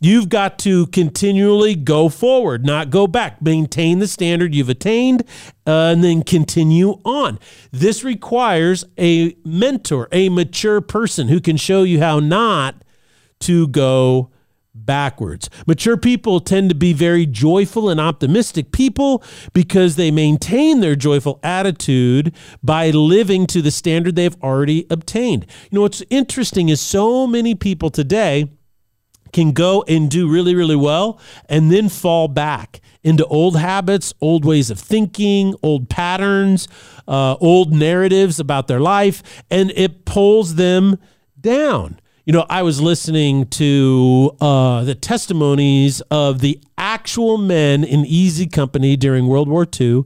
You've 0.00 0.28
got 0.28 0.60
to 0.60 0.86
continually 0.88 1.74
go 1.74 2.08
forward, 2.08 2.64
not 2.64 2.90
go 2.90 3.08
back. 3.08 3.42
Maintain 3.42 3.98
the 3.98 4.06
standard 4.06 4.54
you've 4.54 4.68
attained 4.68 5.22
uh, 5.66 5.90
and 5.92 6.04
then 6.04 6.22
continue 6.22 7.00
on. 7.04 7.40
This 7.72 8.04
requires 8.04 8.84
a 8.96 9.36
mentor, 9.44 10.08
a 10.12 10.28
mature 10.28 10.80
person 10.80 11.26
who 11.26 11.40
can 11.40 11.56
show 11.56 11.82
you 11.82 11.98
how 11.98 12.20
not 12.20 12.76
to 13.40 13.66
go 13.68 14.30
backwards. 14.88 15.50
Mature 15.66 15.98
people 15.98 16.40
tend 16.40 16.70
to 16.70 16.74
be 16.74 16.94
very 16.94 17.26
joyful 17.26 17.90
and 17.90 18.00
optimistic 18.00 18.72
people 18.72 19.22
because 19.52 19.96
they 19.96 20.10
maintain 20.10 20.80
their 20.80 20.96
joyful 20.96 21.38
attitude 21.42 22.34
by 22.62 22.88
living 22.88 23.46
to 23.46 23.60
the 23.60 23.70
standard 23.70 24.16
they've 24.16 24.42
already 24.42 24.86
obtained. 24.88 25.46
You 25.70 25.76
know, 25.76 25.82
what's 25.82 26.02
interesting 26.08 26.70
is 26.70 26.80
so 26.80 27.26
many 27.26 27.54
people 27.54 27.90
today 27.90 28.50
can 29.34 29.52
go 29.52 29.84
and 29.86 30.10
do 30.10 30.26
really, 30.26 30.54
really 30.54 30.74
well 30.74 31.20
and 31.50 31.70
then 31.70 31.90
fall 31.90 32.26
back 32.26 32.80
into 33.04 33.26
old 33.26 33.58
habits, 33.58 34.14
old 34.22 34.46
ways 34.46 34.70
of 34.70 34.80
thinking, 34.80 35.54
old 35.62 35.90
patterns, 35.90 36.66
uh, 37.06 37.36
old 37.42 37.74
narratives 37.74 38.40
about 38.40 38.68
their 38.68 38.80
life, 38.80 39.22
and 39.50 39.70
it 39.76 40.06
pulls 40.06 40.54
them 40.54 40.98
down. 41.38 42.00
You 42.28 42.34
know, 42.34 42.44
I 42.50 42.62
was 42.62 42.78
listening 42.78 43.46
to 43.46 44.36
uh, 44.38 44.84
the 44.84 44.94
testimonies 44.94 46.02
of 46.10 46.40
the 46.40 46.60
actual 46.76 47.38
men 47.38 47.84
in 47.84 48.04
Easy 48.04 48.46
Company 48.46 48.98
during 48.98 49.26
World 49.28 49.48
War 49.48 49.66
II, 49.80 50.04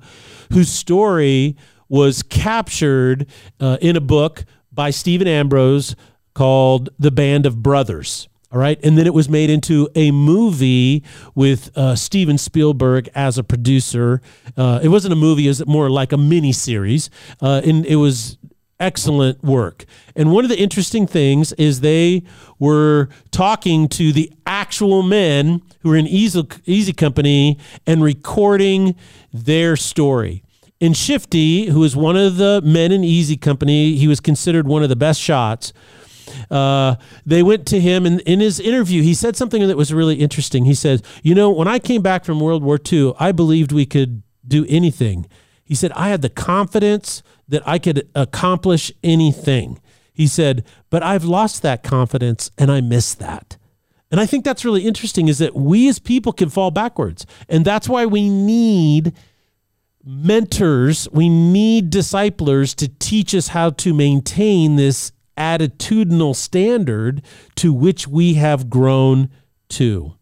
whose 0.52 0.70
story 0.70 1.56
was 1.88 2.22
captured 2.22 3.26
uh, 3.58 3.78
in 3.80 3.96
a 3.96 4.00
book 4.00 4.44
by 4.70 4.90
Stephen 4.90 5.26
Ambrose 5.26 5.96
called 6.32 6.90
The 6.96 7.10
Band 7.10 7.44
of 7.44 7.60
Brothers. 7.60 8.28
All 8.52 8.60
right. 8.60 8.78
And 8.84 8.96
then 8.96 9.08
it 9.08 9.14
was 9.14 9.28
made 9.28 9.50
into 9.50 9.88
a 9.96 10.12
movie 10.12 11.02
with 11.34 11.76
uh, 11.76 11.96
Steven 11.96 12.38
Spielberg 12.38 13.08
as 13.16 13.36
a 13.36 13.42
producer. 13.42 14.22
Uh, 14.56 14.78
it 14.80 14.90
wasn't 14.90 15.12
a 15.12 15.16
movie, 15.16 15.46
it 15.46 15.48
was 15.48 15.66
more 15.66 15.90
like 15.90 16.12
a 16.12 16.18
mini 16.18 16.52
series. 16.52 17.10
Uh, 17.40 17.62
and 17.64 17.84
it 17.84 17.96
was 17.96 18.38
excellent 18.82 19.42
work. 19.42 19.84
And 20.16 20.32
one 20.32 20.44
of 20.44 20.50
the 20.50 20.58
interesting 20.58 21.06
things 21.06 21.52
is 21.54 21.80
they 21.80 22.24
were 22.58 23.08
talking 23.30 23.88
to 23.90 24.12
the 24.12 24.30
actual 24.44 25.02
men 25.02 25.62
who 25.80 25.90
were 25.90 25.96
in 25.96 26.06
Easy, 26.06 26.46
Easy 26.66 26.92
Company 26.92 27.58
and 27.86 28.02
recording 28.02 28.96
their 29.32 29.76
story. 29.76 30.42
And 30.80 30.96
Shifty, 30.96 31.66
who 31.66 31.78
was 31.78 31.94
one 31.94 32.16
of 32.16 32.36
the 32.36 32.60
men 32.64 32.90
in 32.90 33.04
Easy 33.04 33.36
Company, 33.36 33.94
he 33.94 34.08
was 34.08 34.18
considered 34.18 34.66
one 34.66 34.82
of 34.82 34.88
the 34.88 34.96
best 34.96 35.20
shots. 35.20 35.72
Uh, 36.50 36.96
they 37.24 37.42
went 37.42 37.66
to 37.66 37.78
him 37.78 38.04
and 38.04 38.20
in 38.22 38.40
his 38.40 38.58
interview 38.58 39.02
he 39.02 39.14
said 39.14 39.36
something 39.36 39.66
that 39.66 39.76
was 39.76 39.92
really 39.92 40.14
interesting 40.14 40.64
he 40.64 40.72
said 40.74 41.02
you 41.22 41.34
know 41.34 41.50
when 41.50 41.66
i 41.66 41.78
came 41.78 42.00
back 42.00 42.24
from 42.24 42.40
world 42.40 42.62
war 42.62 42.78
ii 42.90 43.12
i 43.18 43.32
believed 43.32 43.70
we 43.72 43.84
could 43.84 44.22
do 44.46 44.64
anything 44.68 45.26
he 45.64 45.74
said 45.74 45.92
i 45.92 46.08
had 46.08 46.22
the 46.22 46.30
confidence 46.30 47.22
that 47.48 47.62
I 47.66 47.78
could 47.78 48.08
accomplish 48.14 48.92
anything. 49.02 49.80
He 50.12 50.26
said, 50.26 50.64
but 50.90 51.02
I've 51.02 51.24
lost 51.24 51.62
that 51.62 51.82
confidence 51.82 52.50
and 52.58 52.70
I 52.70 52.80
miss 52.80 53.14
that. 53.14 53.56
And 54.10 54.20
I 54.20 54.26
think 54.26 54.44
that's 54.44 54.64
really 54.64 54.86
interesting 54.86 55.28
is 55.28 55.38
that 55.38 55.54
we 55.54 55.88
as 55.88 55.98
people 55.98 56.32
can 56.32 56.50
fall 56.50 56.70
backwards. 56.70 57.24
And 57.48 57.64
that's 57.64 57.88
why 57.88 58.04
we 58.04 58.28
need 58.28 59.14
mentors, 60.04 61.08
we 61.12 61.28
need 61.28 61.88
disciplers 61.88 62.74
to 62.74 62.88
teach 62.88 63.34
us 63.34 63.48
how 63.48 63.70
to 63.70 63.94
maintain 63.94 64.76
this 64.76 65.12
attitudinal 65.38 66.36
standard 66.36 67.22
to 67.56 67.72
which 67.72 68.06
we 68.06 68.34
have 68.34 68.68
grown 68.68 69.30
to. 69.70 70.14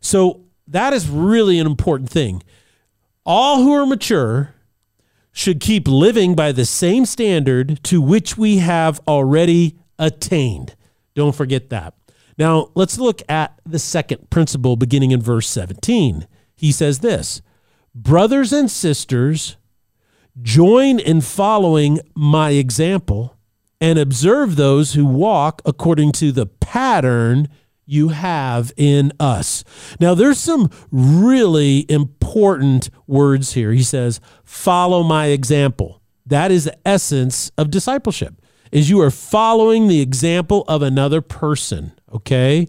So 0.00 0.44
that 0.68 0.92
is 0.92 1.08
really 1.08 1.58
an 1.58 1.66
important 1.66 2.10
thing. 2.10 2.42
All 3.26 3.62
who 3.62 3.72
are 3.72 3.86
mature 3.86 4.53
should 5.34 5.60
keep 5.60 5.88
living 5.88 6.34
by 6.34 6.52
the 6.52 6.64
same 6.64 7.04
standard 7.04 7.82
to 7.82 8.00
which 8.00 8.38
we 8.38 8.58
have 8.58 9.00
already 9.06 9.76
attained. 9.98 10.76
Don't 11.14 11.34
forget 11.34 11.70
that. 11.70 11.94
Now, 12.38 12.70
let's 12.76 12.98
look 12.98 13.20
at 13.28 13.60
the 13.66 13.80
second 13.80 14.30
principle 14.30 14.76
beginning 14.76 15.10
in 15.10 15.20
verse 15.20 15.48
17. 15.48 16.28
He 16.54 16.70
says 16.70 17.00
this 17.00 17.42
Brothers 17.94 18.52
and 18.52 18.70
sisters, 18.70 19.56
join 20.40 21.00
in 21.00 21.20
following 21.20 21.98
my 22.14 22.50
example 22.50 23.36
and 23.80 23.98
observe 23.98 24.54
those 24.54 24.94
who 24.94 25.04
walk 25.04 25.60
according 25.64 26.12
to 26.12 26.30
the 26.30 26.46
pattern 26.46 27.48
you 27.86 28.08
have 28.08 28.72
in 28.76 29.12
us. 29.18 29.64
Now, 30.00 30.14
there's 30.14 30.38
some 30.38 30.70
really 30.90 31.86
important 31.90 32.90
words 33.06 33.52
here. 33.52 33.72
He 33.72 33.82
says, 33.82 34.20
follow 34.44 35.02
my 35.02 35.26
example. 35.26 36.00
That 36.26 36.50
is 36.50 36.64
the 36.64 36.76
essence 36.86 37.50
of 37.58 37.70
discipleship 37.70 38.40
is 38.74 38.90
you 38.90 39.00
are 39.00 39.10
following 39.10 39.86
the 39.86 40.00
example 40.00 40.64
of 40.66 40.82
another 40.82 41.22
person 41.22 41.92
okay 42.12 42.66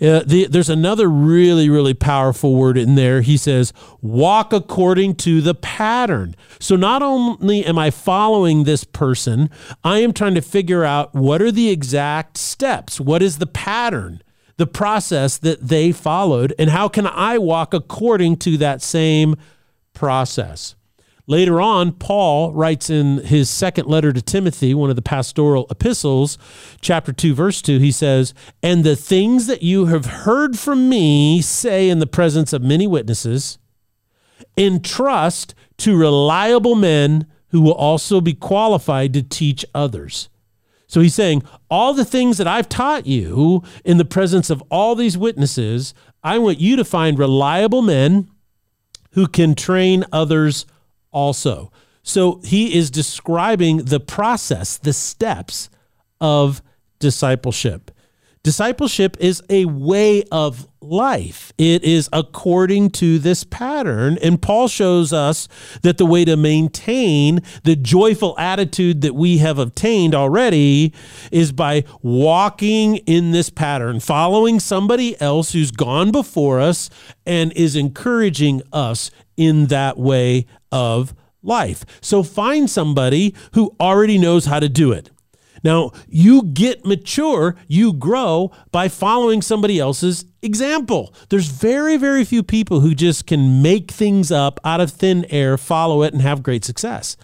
uh, 0.00 0.22
the, 0.24 0.46
there's 0.48 0.70
another 0.70 1.08
really 1.08 1.68
really 1.68 1.92
powerful 1.92 2.54
word 2.54 2.78
in 2.78 2.94
there 2.94 3.20
he 3.20 3.36
says 3.36 3.72
walk 4.00 4.52
according 4.52 5.14
to 5.14 5.40
the 5.40 5.54
pattern 5.54 6.34
so 6.60 6.76
not 6.76 7.02
only 7.02 7.64
am 7.64 7.78
i 7.78 7.90
following 7.90 8.64
this 8.64 8.84
person 8.84 9.50
i 9.84 9.98
am 9.98 10.12
trying 10.12 10.34
to 10.34 10.40
figure 10.40 10.84
out 10.84 11.12
what 11.14 11.42
are 11.42 11.52
the 11.52 11.68
exact 11.70 12.36
steps 12.38 13.00
what 13.00 13.20
is 13.20 13.38
the 13.38 13.46
pattern 13.46 14.22
the 14.58 14.66
process 14.66 15.38
that 15.38 15.66
they 15.66 15.92
followed, 15.92 16.52
and 16.58 16.68
how 16.68 16.88
can 16.88 17.06
I 17.06 17.38
walk 17.38 17.72
according 17.72 18.36
to 18.38 18.58
that 18.58 18.82
same 18.82 19.36
process? 19.94 20.74
Later 21.28 21.60
on, 21.60 21.92
Paul 21.92 22.52
writes 22.52 22.90
in 22.90 23.18
his 23.18 23.48
second 23.48 23.86
letter 23.86 24.12
to 24.12 24.20
Timothy, 24.22 24.74
one 24.74 24.90
of 24.90 24.96
the 24.96 25.02
pastoral 25.02 25.66
epistles, 25.70 26.38
chapter 26.80 27.12
2, 27.12 27.34
verse 27.34 27.62
2, 27.62 27.78
he 27.78 27.92
says, 27.92 28.34
And 28.62 28.82
the 28.82 28.96
things 28.96 29.46
that 29.46 29.62
you 29.62 29.86
have 29.86 30.06
heard 30.06 30.58
from 30.58 30.88
me 30.88 31.40
say 31.40 31.88
in 31.88 31.98
the 31.98 32.06
presence 32.06 32.52
of 32.52 32.62
many 32.62 32.86
witnesses, 32.86 33.58
entrust 34.56 35.54
to 35.76 35.96
reliable 35.96 36.74
men 36.74 37.26
who 37.48 37.60
will 37.60 37.74
also 37.74 38.20
be 38.20 38.34
qualified 38.34 39.12
to 39.12 39.22
teach 39.22 39.64
others. 39.74 40.28
So 40.88 41.00
he's 41.00 41.14
saying, 41.14 41.42
all 41.70 41.92
the 41.94 42.04
things 42.04 42.38
that 42.38 42.48
I've 42.48 42.68
taught 42.68 43.06
you 43.06 43.62
in 43.84 43.98
the 43.98 44.04
presence 44.04 44.50
of 44.50 44.62
all 44.70 44.94
these 44.94 45.16
witnesses, 45.16 45.94
I 46.24 46.38
want 46.38 46.58
you 46.58 46.76
to 46.76 46.84
find 46.84 47.18
reliable 47.18 47.82
men 47.82 48.28
who 49.12 49.26
can 49.26 49.54
train 49.54 50.04
others 50.12 50.66
also. 51.12 51.70
So 52.02 52.40
he 52.42 52.74
is 52.74 52.90
describing 52.90 53.84
the 53.84 54.00
process, 54.00 54.78
the 54.78 54.94
steps 54.94 55.68
of 56.22 56.62
discipleship. 56.98 57.90
Discipleship 58.42 59.16
is 59.20 59.42
a 59.50 59.64
way 59.66 60.22
of 60.30 60.68
life. 60.80 61.52
It 61.58 61.84
is 61.84 62.08
according 62.12 62.90
to 62.90 63.18
this 63.18 63.44
pattern. 63.44 64.18
And 64.22 64.40
Paul 64.40 64.68
shows 64.68 65.12
us 65.12 65.48
that 65.82 65.98
the 65.98 66.06
way 66.06 66.24
to 66.24 66.36
maintain 66.36 67.40
the 67.64 67.76
joyful 67.76 68.38
attitude 68.38 69.00
that 69.02 69.14
we 69.14 69.38
have 69.38 69.58
obtained 69.58 70.14
already 70.14 70.94
is 71.32 71.52
by 71.52 71.84
walking 72.00 72.96
in 72.98 73.32
this 73.32 73.50
pattern, 73.50 74.00
following 74.00 74.60
somebody 74.60 75.20
else 75.20 75.52
who's 75.52 75.70
gone 75.70 76.10
before 76.10 76.60
us 76.60 76.90
and 77.26 77.52
is 77.52 77.76
encouraging 77.76 78.62
us 78.72 79.10
in 79.36 79.66
that 79.66 79.98
way 79.98 80.46
of 80.70 81.14
life. 81.42 81.84
So 82.00 82.22
find 82.22 82.68
somebody 82.70 83.34
who 83.52 83.74
already 83.80 84.18
knows 84.18 84.46
how 84.46 84.60
to 84.60 84.68
do 84.68 84.92
it. 84.92 85.10
Now, 85.62 85.92
you 86.08 86.42
get 86.42 86.84
mature, 86.84 87.56
you 87.66 87.92
grow 87.92 88.52
by 88.70 88.88
following 88.88 89.42
somebody 89.42 89.78
else's 89.78 90.24
example. 90.42 91.14
There's 91.28 91.48
very, 91.48 91.96
very 91.96 92.24
few 92.24 92.42
people 92.42 92.80
who 92.80 92.94
just 92.94 93.26
can 93.26 93.62
make 93.62 93.90
things 93.90 94.30
up 94.30 94.60
out 94.64 94.80
of 94.80 94.90
thin 94.90 95.24
air, 95.30 95.58
follow 95.58 96.02
it, 96.02 96.12
and 96.12 96.22
have 96.22 96.42
great 96.42 96.64
success. 96.64 97.16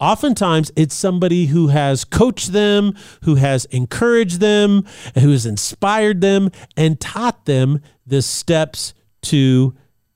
Oftentimes, 0.00 0.72
it's 0.76 0.94
somebody 0.94 1.46
who 1.46 1.68
has 1.68 2.04
coached 2.04 2.52
them, 2.52 2.94
who 3.22 3.36
has 3.36 3.64
encouraged 3.66 4.40
them, 4.40 4.84
who 5.14 5.30
has 5.30 5.46
inspired 5.46 6.20
them, 6.20 6.50
and 6.76 7.00
taught 7.00 7.44
them 7.44 7.80
the 8.06 8.20
steps 8.20 8.92
to 9.22 9.74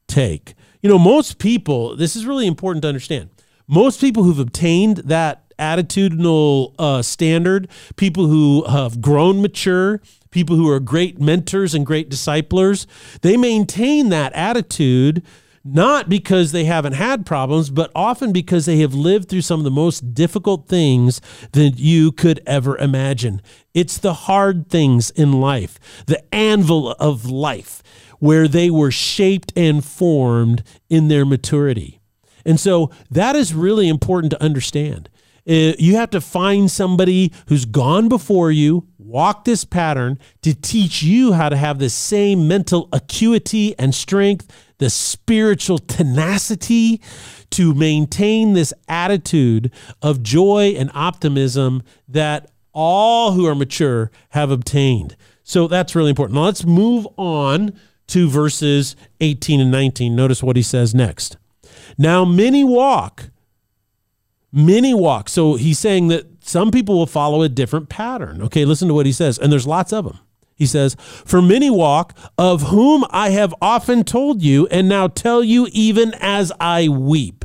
take. 0.08 0.54
You 0.82 0.90
know, 0.90 0.98
most 0.98 1.38
people, 1.38 1.96
this 1.96 2.16
is 2.16 2.26
really 2.26 2.46
important 2.46 2.82
to 2.82 2.88
understand. 2.88 3.30
Most 3.66 4.00
people 4.00 4.24
who've 4.24 4.38
obtained 4.38 4.98
that 4.98 5.47
attitudinal 5.58 6.74
uh, 6.78 7.02
standard, 7.02 7.68
people 7.96 8.26
who 8.26 8.64
have 8.64 9.00
grown 9.00 9.42
mature, 9.42 10.00
people 10.30 10.56
who 10.56 10.68
are 10.70 10.80
great 10.80 11.20
mentors 11.20 11.74
and 11.74 11.84
great 11.86 12.08
disciplers, 12.08 12.86
they 13.22 13.36
maintain 13.36 14.08
that 14.10 14.32
attitude 14.34 15.22
not 15.64 16.08
because 16.08 16.52
they 16.52 16.64
haven't 16.64 16.94
had 16.94 17.26
problems, 17.26 17.68
but 17.70 17.90
often 17.94 18.32
because 18.32 18.64
they 18.66 18.78
have 18.78 18.94
lived 18.94 19.28
through 19.28 19.42
some 19.42 19.60
of 19.60 19.64
the 19.64 19.70
most 19.70 20.14
difficult 20.14 20.66
things 20.66 21.20
that 21.52 21.78
you 21.78 22.10
could 22.12 22.40
ever 22.46 22.78
imagine. 22.78 23.42
It's 23.74 23.98
the 23.98 24.14
hard 24.14 24.68
things 24.70 25.10
in 25.10 25.40
life, 25.40 25.78
the 26.06 26.22
anvil 26.34 26.92
of 26.92 27.26
life, 27.26 27.82
where 28.18 28.48
they 28.48 28.70
were 28.70 28.90
shaped 28.90 29.52
and 29.56 29.84
formed 29.84 30.62
in 30.88 31.08
their 31.08 31.26
maturity. 31.26 32.00
And 32.44 32.58
so 32.58 32.90
that 33.10 33.36
is 33.36 33.54
really 33.54 33.88
important 33.88 34.30
to 34.30 34.42
understand. 34.42 35.10
Uh, 35.48 35.72
you 35.78 35.96
have 35.96 36.10
to 36.10 36.20
find 36.20 36.70
somebody 36.70 37.32
who's 37.46 37.64
gone 37.64 38.08
before 38.08 38.50
you, 38.50 38.86
walk 38.98 39.44
this 39.44 39.64
pattern 39.64 40.18
to 40.42 40.54
teach 40.54 41.02
you 41.02 41.32
how 41.32 41.48
to 41.48 41.56
have 41.56 41.78
the 41.78 41.88
same 41.88 42.46
mental 42.46 42.88
acuity 42.92 43.76
and 43.78 43.94
strength, 43.94 44.46
the 44.76 44.90
spiritual 44.90 45.78
tenacity 45.78 47.00
to 47.50 47.72
maintain 47.74 48.52
this 48.52 48.74
attitude 48.88 49.72
of 50.02 50.22
joy 50.22 50.74
and 50.76 50.90
optimism 50.94 51.82
that 52.06 52.50
all 52.74 53.32
who 53.32 53.46
are 53.46 53.54
mature 53.54 54.10
have 54.30 54.50
obtained. 54.50 55.16
So 55.42 55.66
that's 55.66 55.94
really 55.94 56.10
important. 56.10 56.34
Now 56.34 56.44
let's 56.44 56.66
move 56.66 57.08
on 57.16 57.72
to 58.08 58.28
verses 58.28 58.96
18 59.20 59.60
and 59.60 59.70
19. 59.70 60.14
Notice 60.14 60.42
what 60.42 60.56
he 60.56 60.62
says 60.62 60.94
next. 60.94 61.38
Now, 61.96 62.24
many 62.24 62.64
walk 62.64 63.30
Many 64.52 64.94
walk. 64.94 65.28
So 65.28 65.54
he's 65.56 65.78
saying 65.78 66.08
that 66.08 66.26
some 66.42 66.70
people 66.70 66.96
will 66.96 67.06
follow 67.06 67.42
a 67.42 67.48
different 67.48 67.88
pattern. 67.88 68.42
Okay, 68.42 68.64
listen 68.64 68.88
to 68.88 68.94
what 68.94 69.06
he 69.06 69.12
says. 69.12 69.38
And 69.38 69.52
there's 69.52 69.66
lots 69.66 69.92
of 69.92 70.04
them. 70.04 70.18
He 70.54 70.66
says, 70.66 70.96
For 70.98 71.40
many 71.40 71.70
walk, 71.70 72.16
of 72.36 72.62
whom 72.62 73.04
I 73.10 73.30
have 73.30 73.54
often 73.62 74.02
told 74.02 74.42
you, 74.42 74.66
and 74.68 74.88
now 74.88 75.06
tell 75.06 75.44
you 75.44 75.68
even 75.72 76.14
as 76.20 76.50
I 76.58 76.88
weep, 76.88 77.44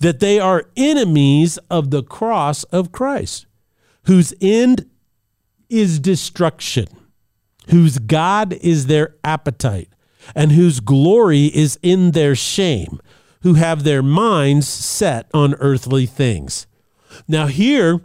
that 0.00 0.20
they 0.20 0.38
are 0.38 0.68
enemies 0.76 1.58
of 1.70 1.90
the 1.90 2.02
cross 2.02 2.64
of 2.64 2.92
Christ, 2.92 3.46
whose 4.04 4.34
end 4.42 4.90
is 5.70 5.98
destruction, 5.98 6.86
whose 7.70 7.98
God 7.98 8.52
is 8.54 8.86
their 8.86 9.16
appetite, 9.24 9.88
and 10.34 10.52
whose 10.52 10.80
glory 10.80 11.46
is 11.46 11.78
in 11.82 12.10
their 12.10 12.34
shame 12.34 13.00
who 13.44 13.54
have 13.54 13.84
their 13.84 14.02
minds 14.02 14.66
set 14.66 15.30
on 15.32 15.54
earthly 15.56 16.06
things. 16.06 16.66
Now, 17.28 17.46
here 17.46 18.00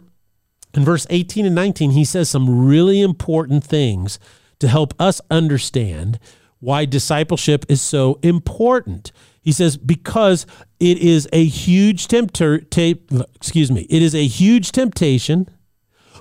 in 0.74 0.84
verse 0.84 1.06
18 1.10 1.46
and 1.46 1.54
19, 1.54 1.92
he 1.92 2.04
says 2.04 2.28
some 2.30 2.66
really 2.66 3.00
important 3.00 3.64
things 3.64 4.18
to 4.58 4.68
help 4.68 4.92
us 5.00 5.20
understand 5.30 6.20
why 6.60 6.84
discipleship 6.84 7.64
is 7.70 7.80
so 7.80 8.20
important. 8.22 9.12
He 9.40 9.50
says, 9.50 9.78
because 9.78 10.44
it 10.78 10.98
is 10.98 11.26
a 11.32 11.46
huge 11.46 12.06
tempter, 12.06 12.56
excuse 13.34 13.70
me, 13.70 13.86
it 13.88 14.02
is 14.02 14.14
a 14.14 14.26
huge 14.26 14.72
temptation 14.72 15.48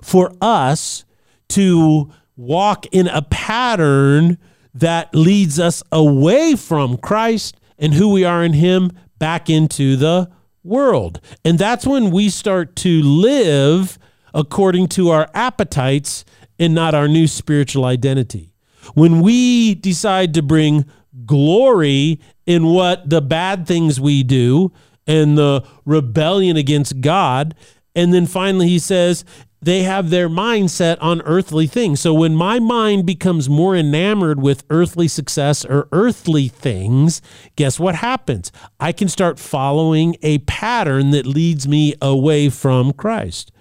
for 0.01 0.31
us 0.41 1.03
to 1.49 2.09
walk 2.38 2.85
in 2.93 3.07
a 3.07 3.21
pattern 3.23 4.38
that 4.73 5.13
leads 5.13 5.59
us 5.59 5.83
away 5.91 6.55
from 6.55 6.95
Christ 6.95 7.57
and 7.77 7.93
who 7.93 8.09
we 8.09 8.23
are 8.23 8.43
in 8.43 8.53
Him 8.53 8.91
back 9.19 9.49
into 9.49 9.95
the 9.95 10.29
world. 10.63 11.19
And 11.45 11.59
that's 11.59 11.85
when 11.85 12.11
we 12.11 12.29
start 12.29 12.75
to 12.77 13.01
live 13.01 13.99
according 14.33 14.88
to 14.88 15.09
our 15.09 15.29
appetites 15.33 16.25
and 16.57 16.73
not 16.73 16.93
our 16.95 17.07
new 17.07 17.27
spiritual 17.27 17.85
identity. 17.85 18.53
When 18.93 19.21
we 19.21 19.75
decide 19.75 20.33
to 20.33 20.41
bring 20.41 20.85
glory 21.25 22.19
in 22.45 22.65
what 22.65 23.09
the 23.09 23.21
bad 23.21 23.67
things 23.67 23.99
we 23.99 24.23
do 24.23 24.71
and 25.05 25.38
the 25.38 25.63
rebellion 25.85 26.57
against 26.57 27.01
God, 27.01 27.55
and 27.95 28.13
then 28.13 28.25
finally 28.25 28.67
he 28.67 28.79
says, 28.79 29.25
they 29.61 29.83
have 29.83 30.09
their 30.09 30.29
mindset 30.29 30.97
on 31.01 31.21
earthly 31.23 31.67
things. 31.67 31.99
So 31.99 32.13
when 32.13 32.35
my 32.35 32.59
mind 32.59 33.05
becomes 33.05 33.49
more 33.49 33.75
enamored 33.75 34.41
with 34.41 34.63
earthly 34.69 35.07
success 35.07 35.65
or 35.65 35.87
earthly 35.91 36.47
things, 36.47 37.21
guess 37.55 37.79
what 37.79 37.95
happens? 37.95 38.51
I 38.79 38.91
can 38.91 39.09
start 39.09 39.37
following 39.37 40.15
a 40.21 40.39
pattern 40.39 41.11
that 41.11 41.25
leads 41.25 41.67
me 41.67 41.93
away 42.01 42.50
from 42.50 42.93
Christ. 42.93 43.51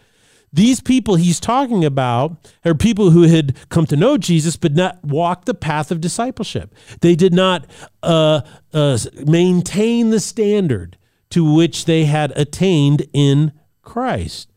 These 0.53 0.81
people 0.81 1.17
he's 1.17 1.41
talking 1.41 1.85
about 1.85 2.49
are 2.65 2.75
people 2.75 3.11
who 3.11 3.23
had 3.23 3.57
come 3.69 3.87
to 3.87 3.97
know 3.97 4.17
Jesus 4.17 4.57
but 4.57 4.75
not 4.75 5.03
walk 5.05 5.45
the 5.45 5.55
path 5.55 5.91
of 5.91 6.01
discipleship. 6.01 6.75
They 7.01 7.15
did 7.15 7.35
not 7.35 7.67
uh, 8.03 8.43
uh, 8.73 8.99
maintain 9.27 10.11
the 10.11 10.21
standard 10.21 10.97
to 11.31 11.45
which 11.53 11.85
they 11.85 12.07
had 12.07 12.33
attained 12.37 13.07
in 13.13 13.53
Christ. 13.83 14.49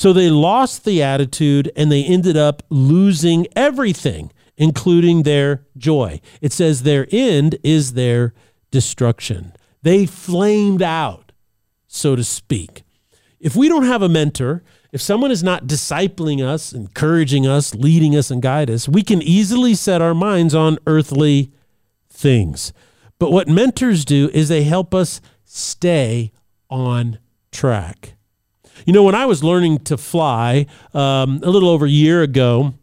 So 0.00 0.14
they 0.14 0.30
lost 0.30 0.86
the 0.86 1.02
attitude 1.02 1.70
and 1.76 1.92
they 1.92 2.02
ended 2.02 2.34
up 2.34 2.62
losing 2.70 3.46
everything, 3.54 4.32
including 4.56 5.24
their 5.24 5.66
joy. 5.76 6.22
It 6.40 6.54
says 6.54 6.84
their 6.84 7.06
end 7.12 7.58
is 7.62 7.92
their 7.92 8.32
destruction. 8.70 9.52
They 9.82 10.06
flamed 10.06 10.80
out, 10.80 11.32
so 11.86 12.16
to 12.16 12.24
speak. 12.24 12.82
If 13.40 13.54
we 13.54 13.68
don't 13.68 13.84
have 13.84 14.00
a 14.00 14.08
mentor, 14.08 14.62
if 14.90 15.02
someone 15.02 15.30
is 15.30 15.42
not 15.42 15.66
discipling 15.66 16.42
us, 16.42 16.72
encouraging 16.72 17.46
us, 17.46 17.74
leading 17.74 18.16
us, 18.16 18.30
and 18.30 18.40
guide 18.40 18.70
us, 18.70 18.88
we 18.88 19.02
can 19.02 19.20
easily 19.20 19.74
set 19.74 20.00
our 20.00 20.14
minds 20.14 20.54
on 20.54 20.78
earthly 20.86 21.52
things. 22.08 22.72
But 23.18 23.32
what 23.32 23.48
mentors 23.48 24.06
do 24.06 24.30
is 24.32 24.48
they 24.48 24.62
help 24.62 24.94
us 24.94 25.20
stay 25.44 26.32
on 26.70 27.18
track. 27.52 28.14
You 28.86 28.92
know, 28.92 29.02
when 29.02 29.14
I 29.14 29.26
was 29.26 29.42
learning 29.44 29.80
to 29.80 29.96
fly 29.96 30.66
um, 30.94 31.40
a 31.42 31.50
little 31.50 31.68
over 31.68 31.86
a 31.86 31.90
year 31.90 32.22
ago, 32.22 32.74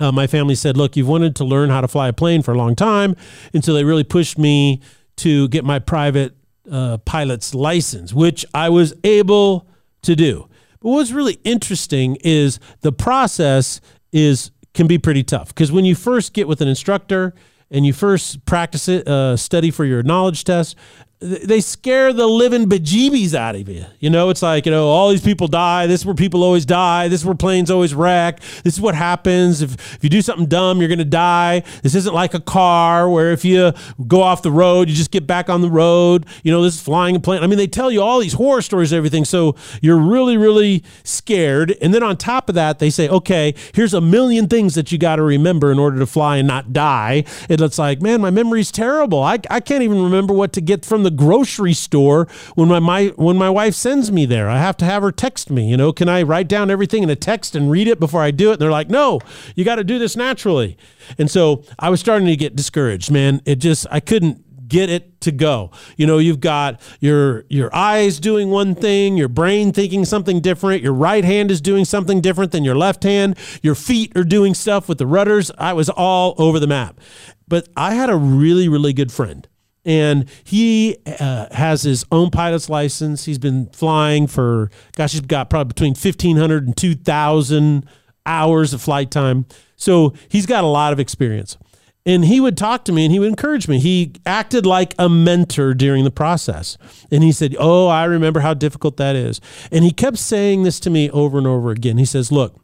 uh, 0.00 0.12
my 0.12 0.26
family 0.26 0.54
said, 0.54 0.76
Look, 0.76 0.96
you've 0.96 1.08
wanted 1.08 1.36
to 1.36 1.44
learn 1.44 1.70
how 1.70 1.80
to 1.80 1.88
fly 1.88 2.08
a 2.08 2.12
plane 2.12 2.42
for 2.42 2.52
a 2.52 2.56
long 2.58 2.76
time. 2.76 3.16
And 3.52 3.64
so 3.64 3.72
they 3.72 3.84
really 3.84 4.04
pushed 4.04 4.38
me 4.38 4.80
to 5.16 5.48
get 5.48 5.64
my 5.64 5.78
private 5.78 6.36
uh, 6.70 6.98
pilot's 6.98 7.54
license, 7.54 8.12
which 8.12 8.44
I 8.54 8.68
was 8.68 8.94
able 9.04 9.68
to 10.02 10.14
do. 10.14 10.48
But 10.80 10.90
what's 10.90 11.10
really 11.10 11.40
interesting 11.44 12.16
is 12.22 12.60
the 12.82 12.92
process 12.92 13.80
is 14.12 14.50
can 14.74 14.86
be 14.86 14.98
pretty 14.98 15.24
tough 15.24 15.48
because 15.48 15.72
when 15.72 15.84
you 15.84 15.94
first 15.94 16.32
get 16.32 16.46
with 16.46 16.60
an 16.60 16.68
instructor 16.68 17.34
and 17.70 17.84
you 17.84 17.92
first 17.92 18.44
practice 18.46 18.86
it, 18.88 19.08
uh, 19.08 19.36
study 19.36 19.70
for 19.70 19.84
your 19.84 20.02
knowledge 20.02 20.44
test, 20.44 20.76
they 21.20 21.60
scare 21.60 22.12
the 22.12 22.26
living 22.26 22.68
bejeebies 22.68 23.34
out 23.34 23.56
of 23.56 23.68
you. 23.68 23.84
You 23.98 24.08
know, 24.08 24.30
it's 24.30 24.40
like, 24.40 24.66
you 24.66 24.70
know, 24.72 24.86
all 24.86 25.10
these 25.10 25.20
people 25.20 25.48
die. 25.48 25.88
This 25.88 26.02
is 26.02 26.06
where 26.06 26.14
people 26.14 26.44
always 26.44 26.64
die. 26.64 27.08
This 27.08 27.22
is 27.22 27.26
where 27.26 27.34
planes 27.34 27.72
always 27.72 27.92
wreck. 27.92 28.38
This 28.62 28.74
is 28.74 28.80
what 28.80 28.94
happens. 28.94 29.60
If, 29.60 29.74
if 29.96 30.04
you 30.04 30.10
do 30.10 30.22
something 30.22 30.46
dumb, 30.46 30.78
you're 30.78 30.86
going 30.86 30.98
to 31.00 31.04
die. 31.04 31.64
This 31.82 31.96
isn't 31.96 32.14
like 32.14 32.34
a 32.34 32.40
car 32.40 33.10
where 33.10 33.32
if 33.32 33.44
you 33.44 33.72
go 34.06 34.22
off 34.22 34.42
the 34.42 34.52
road, 34.52 34.88
you 34.88 34.94
just 34.94 35.10
get 35.10 35.26
back 35.26 35.50
on 35.50 35.60
the 35.60 35.68
road. 35.68 36.24
You 36.44 36.52
know, 36.52 36.62
this 36.62 36.76
is 36.76 36.82
flying 36.82 37.16
a 37.16 37.20
plane. 37.20 37.42
I 37.42 37.48
mean, 37.48 37.58
they 37.58 37.66
tell 37.66 37.90
you 37.90 38.00
all 38.00 38.20
these 38.20 38.34
horror 38.34 38.62
stories 38.62 38.92
everything. 38.92 39.24
So 39.24 39.56
you're 39.82 39.98
really, 39.98 40.36
really 40.36 40.84
scared. 41.02 41.76
And 41.82 41.92
then 41.92 42.04
on 42.04 42.16
top 42.16 42.48
of 42.48 42.54
that, 42.54 42.78
they 42.78 42.90
say, 42.90 43.08
okay, 43.08 43.54
here's 43.74 43.92
a 43.92 44.00
million 44.00 44.46
things 44.46 44.76
that 44.76 44.92
you 44.92 44.98
got 44.98 45.16
to 45.16 45.22
remember 45.24 45.72
in 45.72 45.80
order 45.80 45.98
to 45.98 46.06
fly 46.06 46.36
and 46.36 46.46
not 46.46 46.72
die. 46.72 47.24
And 47.48 47.60
it's 47.60 47.78
like, 47.78 48.00
man, 48.00 48.20
my 48.20 48.30
memory's 48.30 48.70
terrible. 48.70 49.20
I, 49.20 49.40
I 49.50 49.58
can't 49.58 49.82
even 49.82 50.00
remember 50.00 50.32
what 50.32 50.52
to 50.52 50.60
get 50.60 50.84
from 50.84 51.02
the 51.02 51.07
the 51.08 51.16
grocery 51.16 51.72
store 51.72 52.28
when 52.54 52.68
my, 52.68 52.78
my 52.78 53.06
when 53.16 53.36
my 53.36 53.48
wife 53.48 53.74
sends 53.74 54.12
me 54.12 54.26
there. 54.26 54.48
I 54.50 54.58
have 54.58 54.76
to 54.78 54.84
have 54.84 55.02
her 55.02 55.10
text 55.10 55.50
me. 55.50 55.70
You 55.70 55.76
know, 55.78 55.90
can 55.90 56.06
I 56.06 56.22
write 56.22 56.48
down 56.48 56.70
everything 56.70 57.02
in 57.02 57.08
a 57.08 57.16
text 57.16 57.56
and 57.56 57.70
read 57.70 57.88
it 57.88 57.98
before 57.98 58.20
I 58.20 58.30
do 58.30 58.50
it? 58.50 58.54
And 58.54 58.60
they're 58.60 58.70
like, 58.70 58.90
no, 58.90 59.20
you 59.56 59.64
got 59.64 59.76
to 59.76 59.84
do 59.84 59.98
this 59.98 60.16
naturally. 60.16 60.76
And 61.16 61.30
so 61.30 61.64
I 61.78 61.88
was 61.88 61.98
starting 61.98 62.28
to 62.28 62.36
get 62.36 62.54
discouraged, 62.54 63.10
man. 63.10 63.40
It 63.46 63.56
just 63.56 63.86
I 63.90 64.00
couldn't 64.00 64.68
get 64.68 64.90
it 64.90 65.18
to 65.22 65.32
go. 65.32 65.70
You 65.96 66.06
know, 66.06 66.18
you've 66.18 66.40
got 66.40 66.78
your 67.00 67.46
your 67.48 67.74
eyes 67.74 68.20
doing 68.20 68.50
one 68.50 68.74
thing, 68.74 69.16
your 69.16 69.28
brain 69.28 69.72
thinking 69.72 70.04
something 70.04 70.40
different, 70.40 70.82
your 70.82 70.92
right 70.92 71.24
hand 71.24 71.50
is 71.50 71.62
doing 71.62 71.86
something 71.86 72.20
different 72.20 72.52
than 72.52 72.64
your 72.64 72.76
left 72.76 73.02
hand, 73.02 73.38
your 73.62 73.74
feet 73.74 74.14
are 74.14 74.24
doing 74.24 74.52
stuff 74.52 74.90
with 74.90 74.98
the 74.98 75.06
rudders. 75.06 75.50
I 75.56 75.72
was 75.72 75.88
all 75.88 76.34
over 76.36 76.60
the 76.60 76.66
map. 76.66 77.00
But 77.48 77.66
I 77.78 77.94
had 77.94 78.10
a 78.10 78.16
really 78.16 78.68
really 78.68 78.92
good 78.92 79.10
friend 79.10 79.48
and 79.88 80.28
he 80.44 80.98
uh, 81.18 81.46
has 81.50 81.80
his 81.82 82.04
own 82.12 82.30
pilot's 82.30 82.68
license. 82.68 83.24
He's 83.24 83.38
been 83.38 83.70
flying 83.72 84.26
for, 84.26 84.70
gosh, 84.94 85.12
he's 85.12 85.22
got 85.22 85.48
probably 85.48 85.68
between 85.68 85.92
1,500 85.92 86.66
and 86.66 86.76
2,000 86.76 87.86
hours 88.26 88.74
of 88.74 88.82
flight 88.82 89.10
time. 89.10 89.46
So 89.76 90.12
he's 90.28 90.44
got 90.44 90.62
a 90.62 90.66
lot 90.66 90.92
of 90.92 91.00
experience. 91.00 91.56
And 92.04 92.26
he 92.26 92.38
would 92.38 92.56
talk 92.56 92.84
to 92.84 92.92
me 92.92 93.06
and 93.06 93.12
he 93.12 93.18
would 93.18 93.28
encourage 93.28 93.66
me. 93.66 93.78
He 93.78 94.12
acted 94.26 94.66
like 94.66 94.94
a 94.98 95.08
mentor 95.08 95.72
during 95.72 96.04
the 96.04 96.10
process. 96.10 96.76
And 97.10 97.22
he 97.22 97.32
said, 97.32 97.56
Oh, 97.58 97.86
I 97.88 98.04
remember 98.04 98.40
how 98.40 98.52
difficult 98.52 98.98
that 98.98 99.16
is. 99.16 99.40
And 99.72 99.84
he 99.84 99.90
kept 99.90 100.18
saying 100.18 100.64
this 100.64 100.80
to 100.80 100.90
me 100.90 101.10
over 101.10 101.38
and 101.38 101.46
over 101.46 101.70
again. 101.70 101.96
He 101.96 102.04
says, 102.04 102.30
Look, 102.30 102.60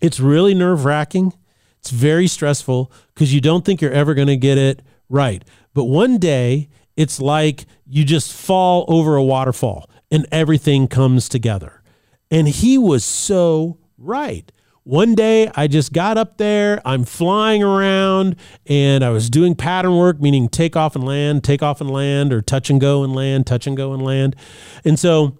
it's 0.00 0.20
really 0.20 0.54
nerve 0.54 0.84
wracking. 0.84 1.32
It's 1.80 1.90
very 1.90 2.28
stressful 2.28 2.92
because 3.12 3.34
you 3.34 3.40
don't 3.40 3.64
think 3.64 3.80
you're 3.80 3.92
ever 3.92 4.14
going 4.14 4.28
to 4.28 4.36
get 4.36 4.56
it 4.56 4.82
right. 5.08 5.44
But 5.74 5.84
one 5.84 6.18
day 6.18 6.68
it's 6.96 7.20
like 7.20 7.66
you 7.86 8.04
just 8.04 8.32
fall 8.32 8.84
over 8.88 9.16
a 9.16 9.22
waterfall 9.22 9.90
and 10.10 10.26
everything 10.30 10.88
comes 10.88 11.28
together. 11.28 11.82
And 12.30 12.48
he 12.48 12.78
was 12.78 13.04
so 13.04 13.78
right. 13.98 14.50
One 14.84 15.14
day 15.14 15.50
I 15.54 15.66
just 15.66 15.92
got 15.92 16.18
up 16.18 16.36
there, 16.36 16.80
I'm 16.84 17.04
flying 17.04 17.62
around, 17.62 18.36
and 18.66 19.02
I 19.02 19.08
was 19.10 19.30
doing 19.30 19.54
pattern 19.54 19.96
work, 19.96 20.20
meaning 20.20 20.48
take 20.48 20.76
off 20.76 20.94
and 20.94 21.04
land, 21.04 21.42
take 21.42 21.62
off 21.62 21.80
and 21.80 21.90
land, 21.90 22.34
or 22.34 22.42
touch 22.42 22.68
and 22.68 22.78
go 22.80 23.02
and 23.02 23.14
land, 23.14 23.46
touch 23.46 23.66
and 23.66 23.76
go 23.76 23.94
and 23.94 24.02
land. 24.02 24.36
And 24.84 24.98
so 24.98 25.38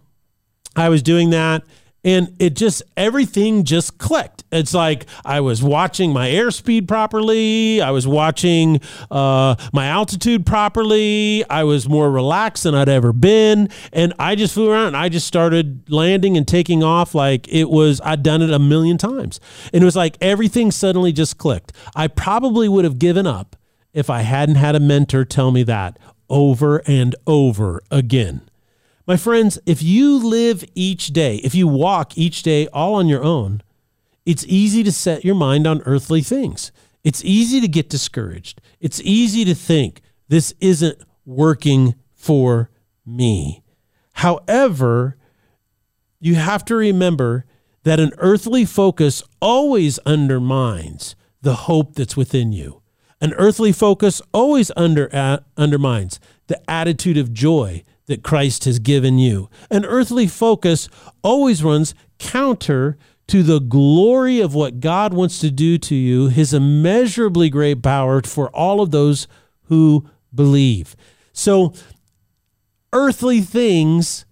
I 0.75 0.89
was 0.89 1.03
doing 1.03 1.29
that 1.31 1.63
and 2.05 2.35
it 2.39 2.55
just 2.55 2.83
everything 2.97 3.65
just 3.65 3.99
clicked. 3.99 4.45
It's 4.53 4.75
like 4.75 5.07
i 5.25 5.41
was 5.41 5.63
watching 5.63 6.13
my 6.13 6.29
airspeed 6.29 6.87
properly. 6.87 7.81
I 7.81 7.91
was 7.91 8.07
watching 8.07 8.81
uh, 9.11 9.57
my 9.73 9.87
altitude 9.87 10.47
properly. 10.47 11.45
I 11.49 11.65
was 11.65 11.89
more 11.89 12.11
relaxed 12.11 12.65
than 12.65 12.75
i'd 12.75 12.89
ever 12.89 13.13
been. 13.13 13.69
And 13.93 14.13
i 14.19 14.35
just 14.35 14.55
flew 14.55 14.71
around 14.71 14.89
and 14.89 14.97
i 14.97 15.09
just 15.09 15.27
started 15.27 15.91
landing 15.91 16.37
and 16.37 16.47
taking 16.47 16.83
off 16.83 17.15
like 17.15 17.49
it 17.49 17.71
was 17.71 18.01
i'd 18.05 18.23
done 18.23 18.43
it 18.43 18.51
a 18.51 18.59
million 18.59 18.99
times. 18.99 19.41
And 19.73 19.83
it 19.83 19.85
was 19.85 19.97
like 19.97 20.17
everything 20.21 20.71
suddenly 20.71 21.13
just 21.13 21.39
clicked. 21.39 21.73
I 21.97 22.09
probably 22.09 22.69
would 22.69 22.85
have 22.85 22.99
given 22.99 23.27
up 23.27 23.57
if 23.93 24.11
i 24.11 24.23
hadn't 24.23 24.57
had 24.57 24.75
a 24.75 24.81
mentor 24.81 25.25
tell 25.25 25.51
me 25.51 25.63
that 25.63 25.99
over 26.29 26.79
and 26.87 27.15
over 27.27 27.83
again 27.91 28.43
my 29.07 29.17
friends, 29.17 29.59
if 29.67 29.83
you 29.83 30.17
live 30.19 30.65
each 30.75 31.09
day, 31.09 31.37
if 31.37 31.55
you 31.55 31.69
walk 31.69 32.17
each 32.17 32.43
day 32.43 32.67
all 32.69 32.95
on 32.95 33.09
your 33.09 33.23
own, 33.23 33.63
it's 34.25 34.47
easy 34.47 34.83
to 34.83 34.93
set 34.93 35.25
your 35.25 35.35
mind 35.35 35.67
on 35.67 35.83
earthly 35.83 36.23
things. 36.23 36.73
It's 37.03 37.25
easy 37.25 37.61
to 37.61 37.69
get 37.69 37.91
discouraged. 37.91 38.63
It's 38.81 39.01
easy 39.03 39.45
to 39.45 39.55
think 39.55 40.01
this 40.29 40.55
isn't 40.61 40.99
working 41.27 41.95
for 42.15 42.71
me. 43.05 43.63
However, 44.15 45.19
you 46.21 46.37
have 46.37 46.65
to 46.67 46.75
remember 46.75 47.45
that 47.83 48.01
an 48.01 48.13
earthly 48.17 48.65
focus 48.65 49.23
always 49.43 49.99
undermines 50.01 51.15
the 51.43 51.55
hope 51.55 51.95
that's 51.95 52.17
within 52.17 52.53
you. 52.53 52.81
An 53.21 53.35
earthly 53.35 53.73
focus 53.73 54.23
always 54.33 54.73
under, 54.75 55.15
uh, 55.15 55.41
undermines 55.59 56.19
the 56.47 56.59
attitude 56.71 57.19
of 57.19 57.35
joy 57.35 57.85
that 58.07 58.23
Christ 58.23 58.65
has 58.65 58.79
given 58.79 59.19
you. 59.19 59.49
An 59.71 59.85
earthly 59.85 60.27
focus 60.27 60.89
always 61.23 61.63
runs 61.63 61.95
counter 62.19 62.99
to 63.29 63.43
the 63.43 63.61
glory 63.61 64.41
of 64.41 64.55
what 64.55 64.81
God 64.81 65.15
wants 65.15 65.39
to 65.41 65.51
do 65.51 65.79
to 65.79 65.95
you, 65.95 66.29
his 66.29 66.53
immeasurably 66.53 67.49
great 67.49 67.83
power 67.83 68.21
for 68.23 68.51
all 68.51 68.81
of 68.81 68.91
those 68.91 69.27
who 69.65 70.09
believe. 70.35 70.95
So, 71.33 71.73
earthly 72.93 73.41
things 73.41 74.27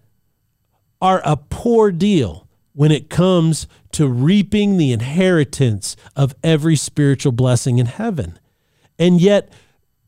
are 1.00 1.22
a 1.24 1.36
poor 1.36 1.90
deal 1.90 2.46
when 2.74 2.92
it 2.92 3.10
comes 3.10 3.66
to 3.92 4.06
reaping 4.06 4.76
the 4.76 4.92
inheritance 4.92 5.96
of 6.14 6.34
every 6.42 6.76
spiritual 6.76 7.32
blessing 7.32 7.78
in 7.78 7.86
heaven. 7.86 8.38
And 8.98 9.20
yet, 9.20 9.50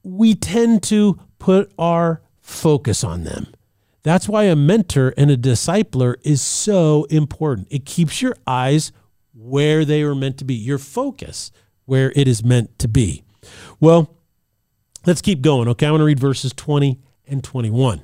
we 0.03 0.35
tend 0.35 0.83
to 0.85 1.19
put 1.39 1.73
our 1.79 2.23
focus 2.45 3.03
on 3.03 3.25
them. 3.25 3.47
That's 4.03 4.29
why 4.29 4.45
a 4.45 4.55
mentor 4.55 5.15
and 5.17 5.31
a 5.31 5.37
discipler 5.37 6.17
is 6.23 6.43
so 6.43 7.05
important. 7.05 7.69
It 7.71 7.87
keeps 7.87 8.21
your 8.21 8.37
eyes 8.47 8.93
where 9.33 9.85
they 9.85 10.03
are 10.03 10.15
meant 10.15 10.37
to 10.39 10.45
be, 10.45 10.55
your 10.55 10.79
focus 10.79 11.51
where 11.87 12.13
it 12.15 12.29
is 12.29 12.45
meant 12.45 12.79
to 12.81 12.87
be. 12.87 13.25
Well, 13.81 14.15
let's 15.07 15.23
keep 15.23 15.41
going. 15.41 15.69
Okay, 15.69 15.87
I 15.87 15.91
want 15.91 16.03
to 16.03 16.05
read 16.05 16.21
verses 16.21 16.53
20 16.53 17.01
and 17.27 17.43
21. 17.43 18.03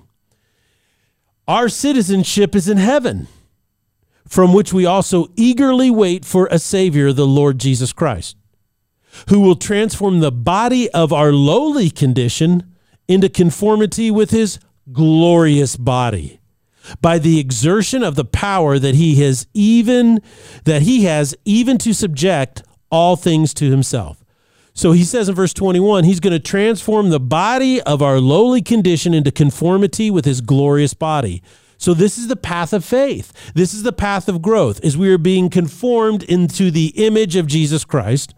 Our 1.46 1.68
citizenship 1.68 2.56
is 2.56 2.66
in 2.66 2.78
heaven, 2.78 3.28
from 4.26 4.54
which 4.54 4.72
we 4.72 4.86
also 4.86 5.28
eagerly 5.36 5.90
wait 5.90 6.24
for 6.24 6.48
a 6.50 6.58
Savior, 6.58 7.12
the 7.12 7.26
Lord 7.26 7.58
Jesus 7.58 7.92
Christ, 7.92 8.36
who 9.28 9.40
will 9.40 9.56
transform 9.56 10.20
the 10.20 10.32
body 10.32 10.90
of 10.92 11.12
our 11.12 11.32
lowly 11.32 11.90
condition 11.90 12.74
into 13.10 13.28
conformity 13.28 14.08
with 14.10 14.30
his 14.30 14.60
glorious 14.92 15.76
body 15.76 16.40
by 17.00 17.18
the 17.18 17.40
exertion 17.40 18.04
of 18.04 18.14
the 18.14 18.24
power 18.24 18.78
that 18.78 18.94
he 18.94 19.16
has 19.16 19.48
even 19.52 20.20
that 20.64 20.82
he 20.82 21.04
has 21.04 21.34
even 21.44 21.76
to 21.76 21.92
subject 21.92 22.62
all 22.90 23.16
things 23.16 23.52
to 23.52 23.68
himself. 23.68 24.24
So 24.74 24.92
he 24.92 25.02
says 25.02 25.28
in 25.28 25.34
verse 25.34 25.52
21, 25.52 26.04
he's 26.04 26.20
going 26.20 26.32
to 26.32 26.38
transform 26.38 27.10
the 27.10 27.20
body 27.20 27.82
of 27.82 28.00
our 28.00 28.20
lowly 28.20 28.62
condition 28.62 29.12
into 29.12 29.32
conformity 29.32 30.08
with 30.08 30.24
his 30.24 30.40
glorious 30.40 30.94
body. 30.94 31.42
So 31.78 31.94
this 31.94 32.16
is 32.16 32.28
the 32.28 32.36
path 32.36 32.72
of 32.72 32.84
faith. 32.84 33.32
This 33.54 33.74
is 33.74 33.82
the 33.82 33.92
path 33.92 34.28
of 34.28 34.40
growth 34.40 34.82
as 34.84 34.96
we 34.96 35.12
are 35.12 35.18
being 35.18 35.50
conformed 35.50 36.22
into 36.22 36.70
the 36.70 36.92
image 36.94 37.34
of 37.34 37.48
Jesus 37.48 37.84
Christ. 37.84 38.34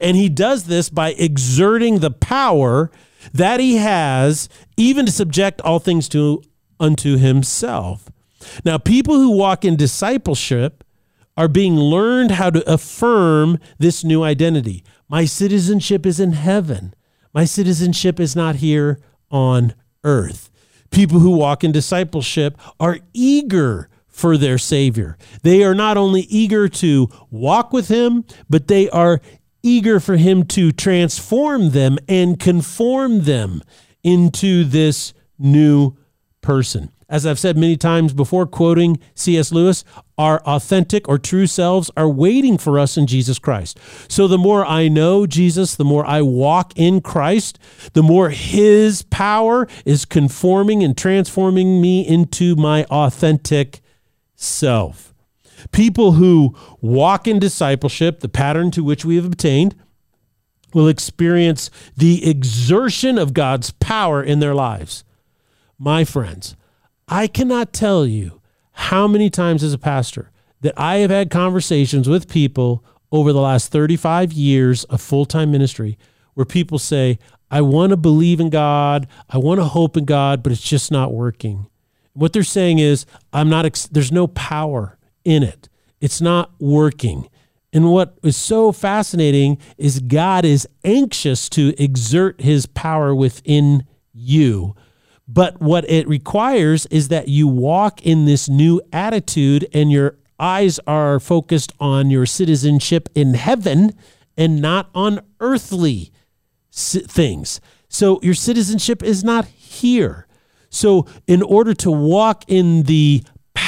And 0.00 0.16
he 0.16 0.30
does 0.30 0.64
this 0.64 0.88
by 0.88 1.10
exerting 1.10 1.98
the 1.98 2.10
power 2.10 2.90
that 3.32 3.60
he 3.60 3.76
has, 3.76 4.48
even 4.76 5.06
to 5.06 5.12
subject 5.12 5.60
all 5.62 5.78
things 5.78 6.08
to 6.10 6.42
unto 6.78 7.16
himself. 7.16 8.10
Now, 8.64 8.78
people 8.78 9.16
who 9.16 9.30
walk 9.30 9.64
in 9.64 9.76
discipleship 9.76 10.84
are 11.36 11.48
being 11.48 11.76
learned 11.76 12.32
how 12.32 12.50
to 12.50 12.70
affirm 12.70 13.58
this 13.78 14.02
new 14.04 14.22
identity. 14.22 14.82
My 15.08 15.24
citizenship 15.24 16.06
is 16.06 16.18
in 16.18 16.32
heaven. 16.32 16.94
My 17.34 17.44
citizenship 17.44 18.18
is 18.18 18.34
not 18.34 18.56
here 18.56 19.00
on 19.30 19.74
earth. 20.04 20.50
People 20.90 21.18
who 21.18 21.30
walk 21.30 21.62
in 21.62 21.72
discipleship 21.72 22.58
are 22.80 23.00
eager 23.12 23.90
for 24.08 24.38
their 24.38 24.56
Savior. 24.56 25.18
They 25.42 25.62
are 25.62 25.74
not 25.74 25.98
only 25.98 26.22
eager 26.22 26.68
to 26.68 27.08
walk 27.30 27.72
with 27.72 27.88
Him, 27.88 28.24
but 28.48 28.66
they 28.66 28.88
are 28.88 29.20
eager 29.66 29.98
for 29.98 30.16
him 30.16 30.44
to 30.44 30.70
transform 30.70 31.70
them 31.70 31.98
and 32.08 32.38
conform 32.38 33.22
them 33.24 33.62
into 34.04 34.62
this 34.62 35.12
new 35.38 35.96
person. 36.40 36.92
As 37.08 37.24
I've 37.24 37.38
said 37.38 37.56
many 37.56 37.76
times 37.76 38.12
before, 38.12 38.46
quoting 38.46 38.98
C.S. 39.14 39.52
Lewis, 39.52 39.84
our 40.18 40.40
authentic 40.40 41.08
or 41.08 41.18
true 41.18 41.46
selves 41.46 41.90
are 41.96 42.08
waiting 42.08 42.58
for 42.58 42.78
us 42.78 42.96
in 42.96 43.06
Jesus 43.06 43.38
Christ. 43.38 43.78
So 44.08 44.26
the 44.26 44.38
more 44.38 44.66
I 44.66 44.88
know 44.88 45.26
Jesus, 45.26 45.76
the 45.76 45.84
more 45.84 46.04
I 46.04 46.22
walk 46.22 46.72
in 46.76 47.00
Christ, 47.00 47.60
the 47.92 48.02
more 48.02 48.30
his 48.30 49.02
power 49.02 49.68
is 49.84 50.04
conforming 50.04 50.82
and 50.82 50.96
transforming 50.96 51.80
me 51.80 52.06
into 52.06 52.56
my 52.56 52.84
authentic 52.84 53.80
self. 54.34 55.14
People 55.72 56.12
who 56.12 56.54
walk 56.80 57.26
in 57.26 57.38
discipleship, 57.38 58.20
the 58.20 58.28
pattern 58.28 58.70
to 58.72 58.84
which 58.84 59.04
we 59.04 59.16
have 59.16 59.24
obtained, 59.24 59.74
will 60.74 60.88
experience 60.88 61.70
the 61.96 62.28
exertion 62.28 63.18
of 63.18 63.34
God's 63.34 63.70
power 63.72 64.22
in 64.22 64.40
their 64.40 64.54
lives. 64.54 65.04
My 65.78 66.04
friends, 66.04 66.56
I 67.08 67.26
cannot 67.26 67.72
tell 67.72 68.06
you 68.06 68.40
how 68.72 69.06
many 69.06 69.30
times 69.30 69.62
as 69.62 69.72
a 69.72 69.78
pastor 69.78 70.30
that 70.60 70.74
I 70.76 70.96
have 70.96 71.10
had 71.10 71.30
conversations 71.30 72.08
with 72.08 72.28
people 72.28 72.84
over 73.12 73.32
the 73.32 73.40
last 73.40 73.70
35 73.72 74.32
years 74.32 74.84
of 74.84 75.00
full 75.00 75.24
time 75.24 75.50
ministry 75.50 75.98
where 76.34 76.44
people 76.44 76.78
say, 76.78 77.18
I 77.50 77.60
want 77.60 77.90
to 77.90 77.96
believe 77.96 78.40
in 78.40 78.50
God, 78.50 79.06
I 79.30 79.38
want 79.38 79.60
to 79.60 79.64
hope 79.64 79.96
in 79.96 80.04
God, 80.04 80.42
but 80.42 80.52
it's 80.52 80.60
just 80.60 80.90
not 80.90 81.12
working. 81.12 81.66
What 82.12 82.32
they're 82.32 82.42
saying 82.42 82.78
is, 82.78 83.06
I'm 83.32 83.48
not, 83.48 83.64
ex- 83.66 83.86
there's 83.86 84.12
no 84.12 84.26
power 84.26 84.98
in 85.26 85.42
it. 85.42 85.68
It's 86.00 86.20
not 86.20 86.52
working. 86.60 87.28
And 87.72 87.90
what 87.90 88.16
is 88.22 88.36
so 88.36 88.72
fascinating 88.72 89.58
is 89.76 90.00
God 90.00 90.44
is 90.44 90.66
anxious 90.84 91.48
to 91.50 91.74
exert 91.82 92.40
his 92.40 92.64
power 92.64 93.14
within 93.14 93.84
you. 94.14 94.74
But 95.28 95.60
what 95.60 95.88
it 95.90 96.06
requires 96.06 96.86
is 96.86 97.08
that 97.08 97.28
you 97.28 97.48
walk 97.48 98.00
in 98.06 98.24
this 98.24 98.48
new 98.48 98.80
attitude 98.92 99.66
and 99.74 99.90
your 99.90 100.16
eyes 100.38 100.78
are 100.86 101.18
focused 101.18 101.72
on 101.80 102.10
your 102.10 102.24
citizenship 102.24 103.08
in 103.14 103.34
heaven 103.34 103.92
and 104.36 104.62
not 104.62 104.88
on 104.94 105.20
earthly 105.40 106.12
things. 106.72 107.60
So 107.88 108.20
your 108.22 108.34
citizenship 108.34 109.02
is 109.02 109.24
not 109.24 109.46
here. 109.46 110.26
So, 110.68 111.06
in 111.26 111.42
order 111.42 111.72
to 111.74 111.90
walk 111.90 112.44
in 112.48 112.82
the 112.82 113.22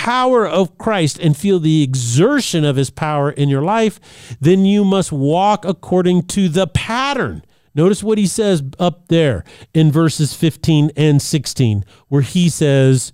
power 0.08 0.48
of 0.48 0.78
Christ 0.78 1.18
and 1.18 1.36
feel 1.36 1.60
the 1.60 1.82
exertion 1.82 2.64
of 2.64 2.76
his 2.76 2.88
power 2.88 3.30
in 3.30 3.50
your 3.50 3.60
life, 3.60 4.00
then 4.40 4.64
you 4.64 4.82
must 4.82 5.12
walk 5.12 5.66
according 5.66 6.22
to 6.28 6.48
the 6.48 6.66
pattern. 6.66 7.44
Notice 7.74 8.02
what 8.02 8.16
he 8.16 8.26
says 8.26 8.62
up 8.78 9.08
there 9.08 9.44
in 9.74 9.92
verses 9.92 10.32
15 10.32 10.92
and 10.96 11.20
16, 11.20 11.84
where 12.08 12.22
he 12.22 12.48
says, 12.48 13.12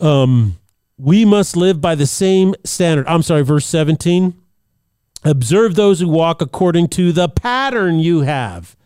um, 0.00 0.56
We 0.96 1.26
must 1.26 1.58
live 1.58 1.78
by 1.78 1.94
the 1.94 2.06
same 2.06 2.54
standard. 2.64 3.06
I'm 3.06 3.22
sorry, 3.22 3.42
verse 3.42 3.66
17. 3.66 4.32
Observe 5.22 5.74
those 5.74 6.00
who 6.00 6.08
walk 6.08 6.40
according 6.40 6.88
to 6.88 7.12
the 7.12 7.28
pattern 7.28 7.98
you 7.98 8.22
have 8.22 8.78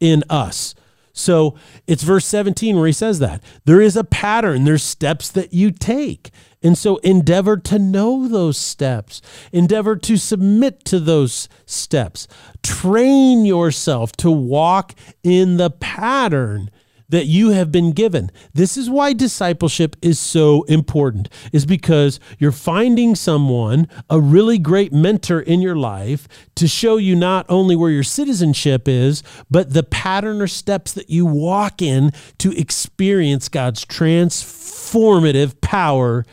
in 0.00 0.22
us. 0.28 0.74
So 1.20 1.54
it's 1.86 2.02
verse 2.02 2.26
17 2.26 2.76
where 2.76 2.86
he 2.86 2.92
says 2.92 3.18
that. 3.18 3.42
There 3.64 3.80
is 3.80 3.96
a 3.96 4.04
pattern, 4.04 4.64
there's 4.64 4.82
steps 4.82 5.30
that 5.30 5.52
you 5.52 5.70
take. 5.70 6.30
And 6.62 6.76
so 6.76 6.96
endeavor 6.98 7.56
to 7.56 7.78
know 7.78 8.28
those 8.28 8.58
steps, 8.58 9.22
endeavor 9.52 9.96
to 9.96 10.16
submit 10.16 10.84
to 10.86 11.00
those 11.00 11.48
steps. 11.64 12.28
Train 12.62 13.46
yourself 13.46 14.12
to 14.16 14.30
walk 14.30 14.94
in 15.22 15.56
the 15.56 15.70
pattern 15.70 16.70
that 17.10 17.26
you 17.26 17.50
have 17.50 17.70
been 17.70 17.92
given. 17.92 18.30
This 18.54 18.76
is 18.76 18.88
why 18.88 19.12
discipleship 19.12 19.96
is 20.00 20.18
so 20.18 20.62
important 20.64 21.28
is 21.52 21.66
because 21.66 22.18
you're 22.38 22.52
finding 22.52 23.14
someone, 23.14 23.86
a 24.08 24.20
really 24.20 24.58
great 24.58 24.92
mentor 24.92 25.40
in 25.40 25.60
your 25.60 25.76
life 25.76 26.26
to 26.56 26.66
show 26.66 26.96
you 26.96 27.14
not 27.14 27.46
only 27.48 27.76
where 27.76 27.90
your 27.90 28.02
citizenship 28.02 28.88
is, 28.88 29.22
but 29.50 29.72
the 29.72 29.82
pattern 29.82 30.40
or 30.40 30.46
steps 30.46 30.92
that 30.92 31.10
you 31.10 31.26
walk 31.26 31.82
in 31.82 32.12
to 32.38 32.56
experience 32.58 33.48
God's 33.48 33.84
transformative 33.84 35.60
power 35.60 36.24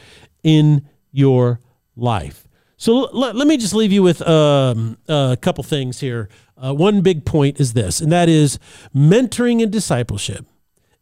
in 0.44 0.88
your 1.12 1.60
life. 1.96 2.48
So 2.78 3.10
let, 3.12 3.36
let 3.36 3.48
me 3.48 3.58
just 3.58 3.74
leave 3.74 3.92
you 3.92 4.04
with 4.04 4.22
um, 4.22 4.98
a 5.08 5.38
couple 5.42 5.64
things 5.64 6.00
here. 6.00 6.30
Uh, 6.56 6.74
one 6.74 7.02
big 7.02 7.26
point 7.26 7.60
is 7.60 7.74
this, 7.74 8.02
and 8.02 8.12
that 8.12 8.30
is 8.30 8.60
mentoring 8.96 9.62
and 9.64 9.72
discipleship 9.72 10.46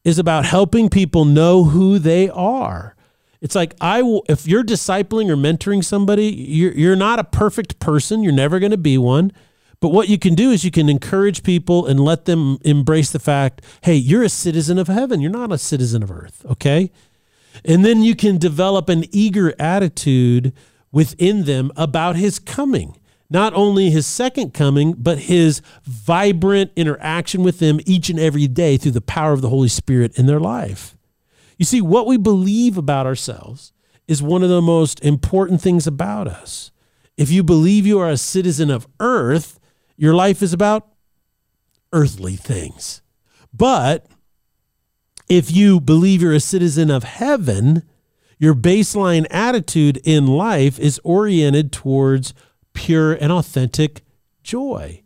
is 0.05 0.19
about 0.19 0.45
helping 0.45 0.87
people 0.87 1.25
know 1.25 1.65
who 1.65 1.99
they 1.99 2.29
are. 2.29 2.95
It's 3.41 3.55
like 3.55 3.75
I 3.81 4.01
will 4.01 4.23
if 4.29 4.47
you're 4.47 4.63
discipling 4.63 5.29
or 5.29 5.35
mentoring 5.35 5.83
somebody, 5.83 6.27
you're 6.27 6.71
you're 6.71 6.95
not 6.95 7.19
a 7.19 7.23
perfect 7.25 7.79
person, 7.79 8.23
you're 8.23 8.31
never 8.31 8.59
going 8.59 8.71
to 8.71 8.77
be 8.77 8.97
one. 8.97 9.33
But 9.81 9.89
what 9.89 10.07
you 10.07 10.17
can 10.17 10.35
do 10.35 10.51
is 10.51 10.63
you 10.63 10.71
can 10.71 10.87
encourage 10.87 11.43
people 11.43 11.85
and 11.85 11.99
let 11.99 12.25
them 12.25 12.59
embrace 12.63 13.11
the 13.11 13.19
fact, 13.19 13.61
hey, 13.81 13.95
you're 13.95 14.23
a 14.23 14.29
citizen 14.29 14.79
of 14.79 14.87
heaven. 14.87 15.19
You're 15.19 15.31
not 15.31 15.51
a 15.51 15.57
citizen 15.57 16.01
of 16.01 16.09
earth, 16.09 16.45
okay? 16.49 16.91
And 17.63 17.83
then 17.83 18.01
you 18.01 18.15
can 18.15 18.37
develop 18.37 18.89
an 18.89 19.03
eager 19.11 19.53
attitude 19.59 20.53
within 20.91 21.43
them 21.43 21.71
about 21.75 22.15
his 22.15 22.39
coming 22.39 22.97
not 23.29 23.53
only 23.53 23.89
his 23.89 24.05
second 24.05 24.53
coming, 24.53 24.93
but 24.93 25.19
his 25.19 25.61
vibrant 25.83 26.71
interaction 26.75 27.43
with 27.43 27.59
them 27.59 27.79
each 27.85 28.09
and 28.09 28.19
every 28.19 28.47
day 28.47 28.77
through 28.77 28.91
the 28.91 29.01
power 29.01 29.33
of 29.33 29.41
the 29.41 29.49
Holy 29.49 29.67
Spirit 29.67 30.17
in 30.17 30.25
their 30.25 30.39
life. 30.39 30.95
You 31.57 31.65
see, 31.65 31.81
what 31.81 32.07
we 32.07 32.17
believe 32.17 32.77
about 32.77 33.05
ourselves 33.05 33.73
is 34.07 34.21
one 34.21 34.43
of 34.43 34.49
the 34.49 34.61
most 34.61 35.03
important 35.03 35.61
things 35.61 35.87
about 35.87 36.27
us. 36.27 36.71
If 37.17 37.31
you 37.31 37.43
believe 37.43 37.87
you 37.87 37.99
are 37.99 38.09
a 38.09 38.17
citizen 38.17 38.69
of 38.69 38.87
earth, 38.99 39.59
your 39.97 40.13
life 40.13 40.41
is 40.43 40.53
about 40.53 40.87
earthly 41.93 42.35
things. 42.35 43.01
But 43.53 44.05
if 45.29 45.49
you 45.51 45.79
believe 45.79 46.21
you're 46.21 46.33
a 46.33 46.39
citizen 46.39 46.91
of 46.91 47.03
heaven, 47.03 47.83
your 48.37 48.53
baseline 48.53 49.25
attitude 49.31 49.99
in 50.03 50.27
life 50.27 50.77
is 50.77 50.99
oriented 51.03 51.71
towards 51.71 52.33
pure 52.75 53.13
and 53.13 53.31
authentic 53.31 54.03
joy. 54.43 55.01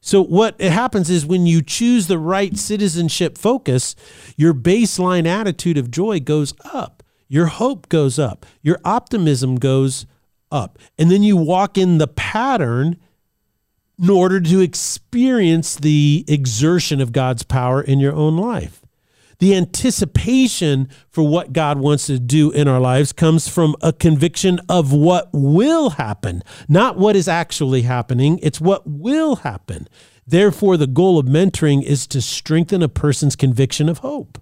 So, 0.00 0.22
what 0.22 0.54
it 0.58 0.70
happens 0.70 1.10
is 1.10 1.26
when 1.26 1.46
you 1.46 1.62
choose 1.62 2.06
the 2.06 2.18
right 2.18 2.56
citizenship 2.56 3.36
focus, 3.38 3.96
your 4.36 4.54
baseline 4.54 5.26
attitude 5.26 5.78
of 5.78 5.90
joy 5.90 6.20
goes 6.20 6.54
up, 6.72 7.02
your 7.26 7.46
hope 7.46 7.88
goes 7.88 8.18
up, 8.18 8.46
your 8.62 8.78
optimism 8.84 9.56
goes 9.56 10.06
up. 10.52 10.78
And 10.98 11.10
then 11.10 11.22
you 11.22 11.36
walk 11.36 11.78
in 11.78 11.98
the 11.98 12.06
pattern 12.06 12.96
in 14.00 14.10
order 14.10 14.40
to 14.40 14.60
experience 14.60 15.76
the 15.76 16.24
exertion 16.28 17.00
of 17.00 17.12
God's 17.12 17.42
power 17.42 17.80
in 17.80 17.98
your 17.98 18.12
own 18.12 18.36
life 18.36 18.83
the 19.38 19.54
anticipation 19.54 20.88
for 21.10 21.26
what 21.26 21.52
God 21.52 21.78
wants 21.78 22.06
to 22.06 22.18
do 22.18 22.50
in 22.50 22.68
our 22.68 22.80
lives 22.80 23.12
comes 23.12 23.48
from 23.48 23.74
a 23.82 23.92
conviction 23.92 24.60
of 24.68 24.92
what 24.92 25.30
will 25.32 25.90
happen, 25.90 26.42
not 26.68 26.98
what 26.98 27.16
is 27.16 27.28
actually 27.28 27.82
happening. 27.82 28.38
It's 28.42 28.60
what 28.60 28.86
will 28.86 29.36
happen. 29.36 29.88
Therefore, 30.26 30.76
the 30.76 30.86
goal 30.86 31.18
of 31.18 31.26
mentoring 31.26 31.82
is 31.82 32.06
to 32.08 32.22
strengthen 32.22 32.82
a 32.82 32.88
person's 32.88 33.36
conviction 33.36 33.88
of 33.88 33.98
hope. 33.98 34.40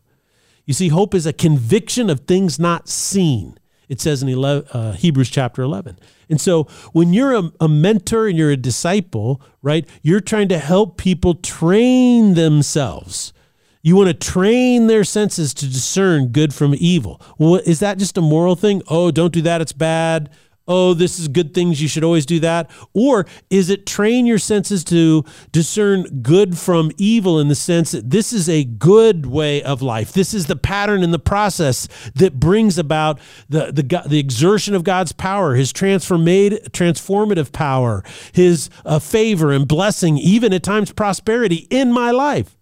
You 0.64 0.74
see, 0.74 0.88
hope 0.88 1.14
is 1.14 1.26
a 1.26 1.32
conviction 1.32 2.08
of 2.08 2.20
things 2.20 2.58
not 2.58 2.88
seen. 2.88 3.58
It 3.88 4.00
says 4.00 4.22
in 4.22 4.28
11, 4.28 4.68
uh, 4.72 4.92
Hebrews 4.92 5.28
chapter 5.28 5.62
11. 5.62 5.98
And 6.30 6.40
so 6.40 6.64
when 6.92 7.12
you're 7.12 7.34
a, 7.34 7.52
a 7.60 7.68
mentor 7.68 8.26
and 8.26 8.38
you're 8.38 8.50
a 8.50 8.56
disciple, 8.56 9.42
right, 9.60 9.86
you're 10.02 10.20
trying 10.20 10.48
to 10.48 10.58
help 10.58 10.96
people 10.96 11.34
train 11.34 12.34
themselves 12.34 13.32
you 13.82 13.96
want 13.96 14.08
to 14.08 14.14
train 14.14 14.86
their 14.86 15.04
senses 15.04 15.52
to 15.54 15.66
discern 15.66 16.28
good 16.28 16.54
from 16.54 16.74
evil. 16.78 17.20
Well, 17.38 17.56
is 17.66 17.80
that 17.80 17.98
just 17.98 18.16
a 18.16 18.22
moral 18.22 18.54
thing? 18.54 18.82
Oh, 18.88 19.10
don't 19.10 19.32
do 19.32 19.42
that, 19.42 19.60
it's 19.60 19.72
bad. 19.72 20.30
Oh, 20.68 20.94
this 20.94 21.18
is 21.18 21.26
good 21.26 21.54
things, 21.54 21.82
you 21.82 21.88
should 21.88 22.04
always 22.04 22.24
do 22.24 22.38
that. 22.40 22.70
Or 22.92 23.26
is 23.50 23.68
it 23.68 23.84
train 23.84 24.26
your 24.26 24.38
senses 24.38 24.84
to 24.84 25.24
discern 25.50 26.22
good 26.22 26.56
from 26.56 26.92
evil 26.98 27.40
in 27.40 27.48
the 27.48 27.56
sense 27.56 27.90
that 27.90 28.10
this 28.10 28.32
is 28.32 28.48
a 28.48 28.62
good 28.62 29.26
way 29.26 29.60
of 29.64 29.82
life? 29.82 30.12
This 30.12 30.32
is 30.32 30.46
the 30.46 30.54
pattern 30.54 31.02
and 31.02 31.12
the 31.12 31.18
process 31.18 31.88
that 32.14 32.38
brings 32.38 32.78
about 32.78 33.18
the, 33.48 33.72
the, 33.72 34.04
the 34.06 34.20
exertion 34.20 34.76
of 34.76 34.84
God's 34.84 35.10
power, 35.10 35.56
his 35.56 35.72
transformative 35.72 37.50
power, 37.50 38.04
his 38.32 38.70
uh, 38.84 39.00
favor 39.00 39.50
and 39.50 39.66
blessing, 39.66 40.16
even 40.16 40.52
at 40.52 40.62
times 40.62 40.92
prosperity 40.92 41.66
in 41.70 41.90
my 41.90 42.12
life. 42.12 42.56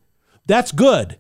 That's 0.51 0.73
good. 0.73 1.17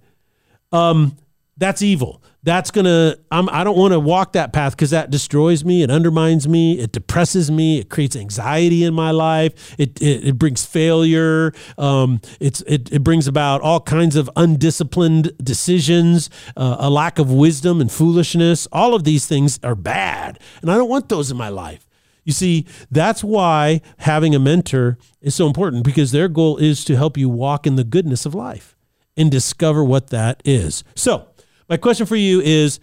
Um, 0.72 1.16
that's 1.56 1.82
evil. 1.82 2.20
That's 2.42 2.72
gonna. 2.72 3.14
I'm, 3.30 3.48
I 3.50 3.62
don't 3.62 3.78
want 3.78 3.92
to 3.92 4.00
walk 4.00 4.32
that 4.32 4.52
path 4.52 4.72
because 4.72 4.90
that 4.90 5.10
destroys 5.10 5.64
me. 5.64 5.84
It 5.84 5.90
undermines 5.90 6.48
me. 6.48 6.80
It 6.80 6.90
depresses 6.90 7.48
me. 7.48 7.78
It 7.78 7.90
creates 7.90 8.16
anxiety 8.16 8.82
in 8.82 8.92
my 8.92 9.12
life. 9.12 9.76
It 9.78 10.02
it, 10.02 10.30
it 10.30 10.38
brings 10.38 10.66
failure. 10.66 11.52
Um, 11.78 12.20
it's 12.40 12.60
it, 12.62 12.92
it 12.92 13.04
brings 13.04 13.28
about 13.28 13.60
all 13.60 13.78
kinds 13.78 14.16
of 14.16 14.28
undisciplined 14.34 15.30
decisions, 15.38 16.28
uh, 16.56 16.78
a 16.80 16.90
lack 16.90 17.20
of 17.20 17.30
wisdom 17.30 17.80
and 17.80 17.92
foolishness. 17.92 18.66
All 18.72 18.94
of 18.94 19.04
these 19.04 19.26
things 19.26 19.60
are 19.62 19.76
bad, 19.76 20.40
and 20.60 20.72
I 20.72 20.76
don't 20.76 20.88
want 20.88 21.08
those 21.08 21.30
in 21.30 21.36
my 21.36 21.50
life. 21.50 21.86
You 22.24 22.32
see, 22.32 22.66
that's 22.90 23.22
why 23.22 23.80
having 23.98 24.34
a 24.34 24.40
mentor 24.40 24.98
is 25.20 25.36
so 25.36 25.46
important 25.46 25.84
because 25.84 26.10
their 26.10 26.26
goal 26.26 26.56
is 26.56 26.84
to 26.86 26.96
help 26.96 27.16
you 27.16 27.28
walk 27.28 27.64
in 27.64 27.76
the 27.76 27.84
goodness 27.84 28.26
of 28.26 28.34
life 28.34 28.74
and 29.16 29.30
discover 29.30 29.84
what 29.84 30.08
that 30.08 30.42
is. 30.44 30.84
So, 30.94 31.28
my 31.68 31.76
question 31.76 32.06
for 32.06 32.16
you 32.16 32.40
is 32.40 32.80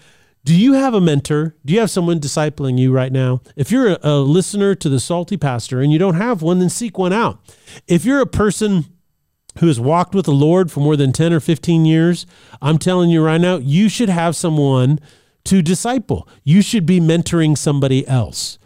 do 0.48 0.56
you 0.58 0.74
have 0.74 0.94
a 0.94 1.02
mentor? 1.02 1.58
Do 1.66 1.74
you 1.74 1.82
have 1.82 1.92
someone 1.92 2.22
discipling 2.22 2.80
you 2.80 2.94
right 2.94 3.12
now? 3.12 3.42
If 3.58 3.70
you're 3.70 3.98
a, 4.02 4.20
listener 4.20 4.76
to 4.76 4.88
the 4.88 4.98
Salty 4.98 5.36
Pastor 5.36 5.82
and 5.82 5.92
you 5.92 6.00
don't 6.00 6.16
have 6.16 6.42
one, 6.42 6.60
then 6.60 6.70
seek 6.70 6.98
one 6.98 7.12
out. 7.12 7.42
If 7.86 8.06
you're 8.06 8.22
a 8.22 8.26
person 8.26 8.86
who 9.60 9.68
has 9.68 9.78
walked 9.78 10.16
with 10.16 10.26
the 10.26 10.32
Lord 10.32 10.72
for 10.72 10.80
more 10.80 10.96
than 10.96 11.12
10 11.12 11.34
or 11.34 11.42
15 11.42 11.84
years, 11.84 12.26
I'm 12.62 12.78
telling 12.78 13.10
you 13.10 13.22
right 13.22 13.42
now, 13.42 13.58
you 13.58 13.90
should 13.90 14.08
have 14.08 14.38
someone 14.38 15.00
to 15.44 15.62
disciple. 15.62 16.28
You 16.46 16.62
should 16.62 16.86
be 16.86 17.02
mentoring 17.02 17.58
somebody 17.58 18.08
else. 18.08 18.58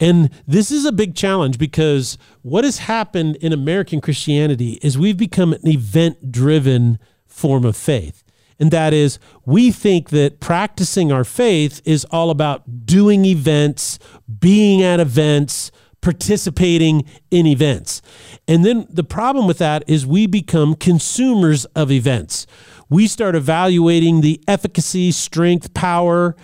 And 0.00 0.30
this 0.46 0.70
is 0.70 0.84
a 0.84 0.92
big 0.92 1.14
challenge 1.14 1.58
because 1.58 2.18
what 2.42 2.64
has 2.64 2.78
happened 2.78 3.36
in 3.36 3.52
American 3.52 4.00
Christianity 4.00 4.78
is 4.82 4.96
we've 4.96 5.16
become 5.16 5.52
an 5.52 5.66
event 5.66 6.30
driven 6.30 6.98
form 7.26 7.64
of 7.64 7.76
faith. 7.76 8.22
And 8.60 8.70
that 8.70 8.92
is, 8.92 9.18
we 9.44 9.70
think 9.70 10.10
that 10.10 10.40
practicing 10.40 11.12
our 11.12 11.24
faith 11.24 11.80
is 11.84 12.04
all 12.06 12.30
about 12.30 12.86
doing 12.86 13.24
events, 13.24 13.98
being 14.40 14.82
at 14.82 14.98
events, 14.98 15.70
participating 16.00 17.04
in 17.30 17.46
events. 17.46 18.02
And 18.46 18.64
then 18.64 18.86
the 18.90 19.04
problem 19.04 19.46
with 19.46 19.58
that 19.58 19.84
is 19.86 20.06
we 20.06 20.26
become 20.26 20.74
consumers 20.74 21.64
of 21.66 21.90
events. 21.90 22.46
We 22.88 23.06
start 23.06 23.34
evaluating 23.34 24.22
the 24.22 24.42
efficacy, 24.48 25.12
strength, 25.12 25.74
power, 25.74 26.34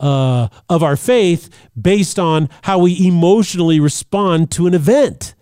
uh, 0.00 0.48
of 0.68 0.82
our 0.82 0.96
faith 0.96 1.48
based 1.80 2.18
on 2.18 2.48
how 2.62 2.78
we 2.78 3.06
emotionally 3.06 3.80
respond 3.80 4.50
to 4.52 4.66
an 4.66 4.74
event. 4.74 5.34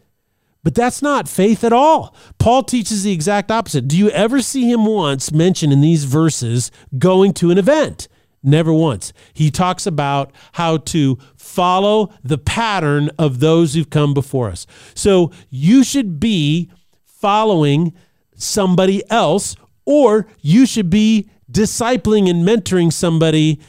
But 0.64 0.74
that's 0.74 1.02
not 1.02 1.28
faith 1.28 1.64
at 1.64 1.72
all. 1.72 2.14
Paul 2.38 2.62
teaches 2.62 3.02
the 3.02 3.12
exact 3.12 3.50
opposite. 3.50 3.88
Do 3.88 3.98
you 3.98 4.10
ever 4.10 4.40
see 4.40 4.70
him 4.70 4.86
once 4.86 5.32
mention 5.32 5.72
in 5.72 5.80
these 5.80 6.04
verses 6.04 6.70
going 6.98 7.32
to 7.34 7.50
an 7.50 7.58
event? 7.58 8.06
Never 8.44 8.72
once. 8.72 9.12
He 9.32 9.50
talks 9.50 9.86
about 9.86 10.32
how 10.52 10.78
to 10.78 11.18
follow 11.36 12.12
the 12.24 12.38
pattern 12.38 13.10
of 13.18 13.40
those 13.40 13.74
who've 13.74 13.90
come 13.90 14.14
before 14.14 14.48
us. 14.48 14.66
So 14.94 15.30
you 15.48 15.84
should 15.84 16.18
be 16.18 16.70
following 17.04 17.92
somebody 18.34 19.08
else, 19.10 19.54
or 19.84 20.26
you 20.40 20.66
should 20.66 20.90
be 20.90 21.30
discipling 21.50 22.28
and 22.28 22.46
mentoring 22.46 22.92
somebody 22.92 23.60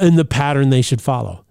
in 0.00 0.16
the 0.16 0.24
pattern 0.24 0.70
they 0.70 0.82
should 0.82 1.00
follow. 1.00 1.44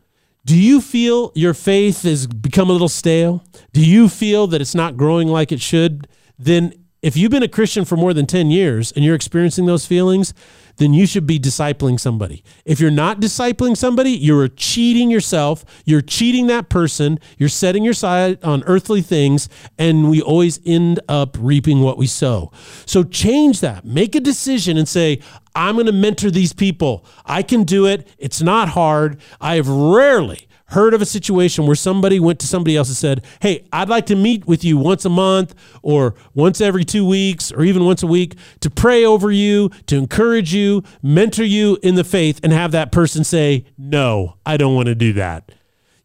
Do 0.46 0.58
you 0.58 0.80
feel 0.80 1.32
your 1.36 1.54
faith 1.54 2.04
has 2.04 2.26
become 2.26 2.70
a 2.70 2.72
little 2.72 2.88
stale? 2.88 3.44
Do 3.74 3.86
you 3.86 4.08
feel 4.08 4.48
that 4.48 4.62
it's 4.62 4.76
not 4.76 4.96
growing 4.96 5.28
like 5.28 5.52
it 5.52 5.60
should? 5.60 6.08
Then 6.40 6.74
if 7.08 7.15
you've 7.15 7.32
been 7.32 7.41
a 7.41 7.48
Christian 7.48 7.86
for 7.86 7.96
more 7.96 8.13
than 8.13 8.26
10 8.26 8.52
years 8.52 8.91
and 8.91 9.06
you're 9.06 9.15
experiencing 9.15 9.65
those 9.65 9.86
feelings, 9.86 10.34
then 10.76 10.93
you 10.93 11.08
should 11.08 11.26
be 11.26 11.39
discipling 11.39 11.98
somebody. 11.98 12.43
If 12.65 12.82
you're 12.82 12.91
not 12.91 13.22
discipling 13.22 13.78
somebody, 13.78 14.12
you're 14.12 14.50
cheating 14.50 15.10
yourself. 15.10 15.63
You're 15.86 16.02
cheating 16.02 16.48
that 16.48 16.67
person. 16.67 17.17
You're 17.38 17.48
setting 17.48 17.86
your 17.86 17.93
side 17.93 18.43
on 18.43 18.62
earthly 18.65 19.02
things, 19.02 19.48
and 19.78 20.10
we 20.10 20.22
always 20.22 20.60
end 20.65 21.00
up 21.08 21.38
reaping 21.39 21.80
what 21.80 21.98
we 21.98 22.08
sow. 22.08 22.52
So 22.86 23.04
change 23.04 23.62
that. 23.62 23.86
Make 23.86 24.13
a 24.13 24.20
decision 24.20 24.78
and 24.78 24.88
say, 24.88 25.22
I'm 25.56 25.76
going 25.76 25.86
to 25.86 25.93
mentor 25.93 26.30
these 26.30 26.52
people. 26.52 27.06
I 27.26 27.41
can 27.41 27.63
do 27.63 27.86
it. 27.86 28.06
It's 28.17 28.41
not 28.41 28.67
hard. 28.67 29.22
I 29.39 29.56
have 29.56 29.70
rarely 29.70 30.47
heard 30.68 30.94
of 30.94 31.02
a 31.02 31.06
situation 31.06 31.66
where 31.66 31.76
somebody 31.76 32.20
went 32.20 32.40
to 32.40 32.48
somebody 32.48 32.76
else 32.76 32.90
and 32.90 32.98
said, 32.98 33.26
Hey, 33.42 33.68
I'd 33.72 33.90
like 33.90 34.06
to 34.08 34.16
meet 34.16 34.46
with 34.48 34.64
you 34.64 34.78
once 34.78 35.06
a 35.06 35.10
month 35.10 35.56
or 35.82 36.16
once 36.34 36.62
every 36.62 36.84
two 36.84 37.06
weeks 37.06 37.52
or 37.52 37.64
even 37.64 37.86
once 37.86 38.04
a 38.04 38.08
week 38.08 38.36
to 38.62 38.70
pray 38.70 39.06
over 39.06 39.32
you, 39.32 39.70
to 39.88 39.98
encourage 39.98 40.54
you, 40.54 40.84
mentor 41.02 41.44
you 41.44 41.78
in 41.84 41.96
the 41.96 42.04
faith, 42.04 42.40
and 42.44 42.52
have 42.52 42.72
that 42.72 42.92
person 42.92 43.24
say, 43.24 43.66
No, 43.78 44.38
I 44.46 44.58
don't 44.58 44.76
want 44.76 44.88
to 44.88 44.96
do 44.96 45.14
that. 45.14 45.52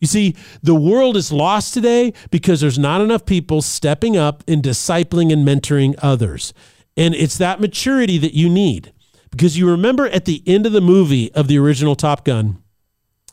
You 0.00 0.08
see, 0.08 0.34
the 0.62 0.74
world 0.74 1.16
is 1.16 1.30
lost 1.30 1.74
today 1.74 2.12
because 2.30 2.60
there's 2.60 2.78
not 2.78 3.00
enough 3.00 3.24
people 3.24 3.62
stepping 3.62 4.16
up 4.16 4.42
and 4.48 4.60
discipling 4.60 5.32
and 5.32 5.46
mentoring 5.46 5.94
others. 5.98 6.52
And 6.96 7.14
it's 7.14 7.38
that 7.38 7.60
maturity 7.60 8.18
that 8.18 8.34
you 8.34 8.48
need. 8.48 8.92
Because 9.30 9.56
you 9.56 9.70
remember 9.70 10.08
at 10.08 10.24
the 10.24 10.42
end 10.46 10.66
of 10.66 10.72
the 10.72 10.80
movie 10.80 11.32
of 11.32 11.46
the 11.46 11.58
original 11.58 11.94
Top 11.94 12.24
Gun, 12.24 12.61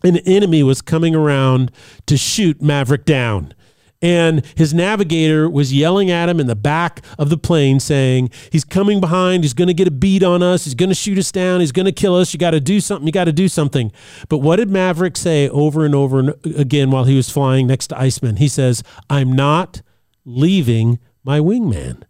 an 0.04 0.18
enemy 0.18 0.64
was 0.64 0.82
coming 0.82 1.16
around 1.16 1.72
to 2.06 2.18
shoot 2.18 2.62
Maverick 2.62 3.06
down. 3.06 3.54
And 4.02 4.46
his 4.56 4.74
navigator 4.74 5.50
was 5.50 5.74
yelling 5.74 6.10
at 6.10 6.30
him 6.30 6.40
in 6.40 6.48
the 6.48 6.56
back 6.56 7.04
of 7.18 7.30
the 7.30 7.38
plane, 7.38 7.82
saying, 7.82 8.30
He's 8.50 8.64
coming 8.64 9.02
behind. 9.02 9.44
He's 9.44 9.54
going 9.54 9.68
to 9.68 9.74
get 9.74 9.90
a 9.90 9.92
beat 9.92 10.24
on 10.24 10.42
us. 10.42 10.64
He's 10.64 10.76
going 10.76 10.90
to 10.90 10.96
shoot 10.96 11.18
us 11.18 11.32
down. 11.34 11.60
He's 11.60 11.74
going 11.74 11.86
to 11.86 11.92
kill 11.92 12.16
us. 12.16 12.34
You 12.34 12.40
got 12.40 12.52
to 12.52 12.62
do 12.62 12.80
something. 12.80 13.06
You 13.06 13.12
got 13.12 13.26
to 13.26 13.34
do 13.34 13.50
something. 13.50 13.92
But 14.30 14.38
what 14.38 14.56
did 14.56 14.70
Maverick 14.70 15.18
say 15.18 15.50
over 15.50 15.84
and 15.84 15.94
over 15.94 16.34
again 16.46 16.92
while 16.92 17.04
he 17.04 17.16
was 17.18 17.30
flying 17.30 17.68
next 17.68 17.88
to 17.88 18.00
Iceman? 18.00 18.38
He 18.38 18.48
says, 18.48 18.84
I'm 19.10 19.34
not 19.34 19.82
leaving 20.24 21.00
my 21.24 21.40
wingman. 21.40 22.04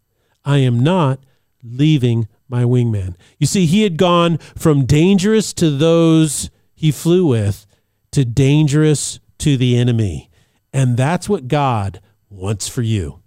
I 0.45 0.58
am 0.58 0.80
not 0.80 1.19
leaving 1.63 2.28
my 2.47 2.63
wingman. 2.63 3.15
You 3.39 3.47
see, 3.47 3.65
he 3.65 3.82
had 3.82 3.97
gone 3.97 4.38
from 4.38 4.86
dangerous 4.86 5.54
to 5.54 5.71
those 5.71 6.52
he 6.75 6.91
flew 6.91 7.25
with 7.25 7.65
to 8.12 8.26
dangerous 8.26 9.19
to 9.39 9.58
the 9.58 9.78
enemy. 9.78 10.30
And 10.74 10.98
that's 10.98 11.28
what 11.28 11.48
God 11.48 12.02
wants 12.30 12.67
for 12.67 12.82
you. 12.82 13.19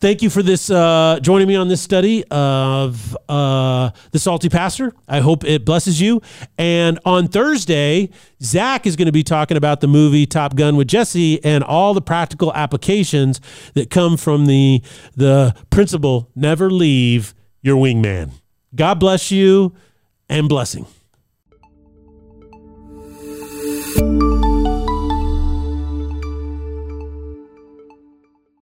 Thank 0.00 0.22
you 0.22 0.30
for 0.30 0.44
this, 0.44 0.70
uh, 0.70 1.18
joining 1.20 1.48
me 1.48 1.56
on 1.56 1.66
this 1.66 1.82
study 1.82 2.22
of 2.30 3.16
uh, 3.28 3.90
the 4.12 4.20
Salty 4.20 4.48
Pastor. 4.48 4.92
I 5.08 5.18
hope 5.18 5.44
it 5.44 5.64
blesses 5.64 6.00
you. 6.00 6.22
And 6.56 7.00
on 7.04 7.26
Thursday, 7.26 8.10
Zach 8.40 8.86
is 8.86 8.94
going 8.94 9.06
to 9.06 9.12
be 9.12 9.24
talking 9.24 9.56
about 9.56 9.80
the 9.80 9.88
movie 9.88 10.24
Top 10.24 10.54
Gun 10.54 10.76
with 10.76 10.86
Jesse 10.86 11.44
and 11.44 11.64
all 11.64 11.94
the 11.94 12.00
practical 12.00 12.54
applications 12.54 13.40
that 13.74 13.90
come 13.90 14.16
from 14.16 14.46
the 14.46 14.82
the 15.16 15.52
principle: 15.70 16.30
never 16.36 16.70
leave 16.70 17.34
your 17.60 17.76
wingman. 17.76 18.30
God 18.76 19.00
bless 19.00 19.32
you 19.32 19.74
and 20.28 20.48
blessing. 20.48 20.86
Música 23.96 24.47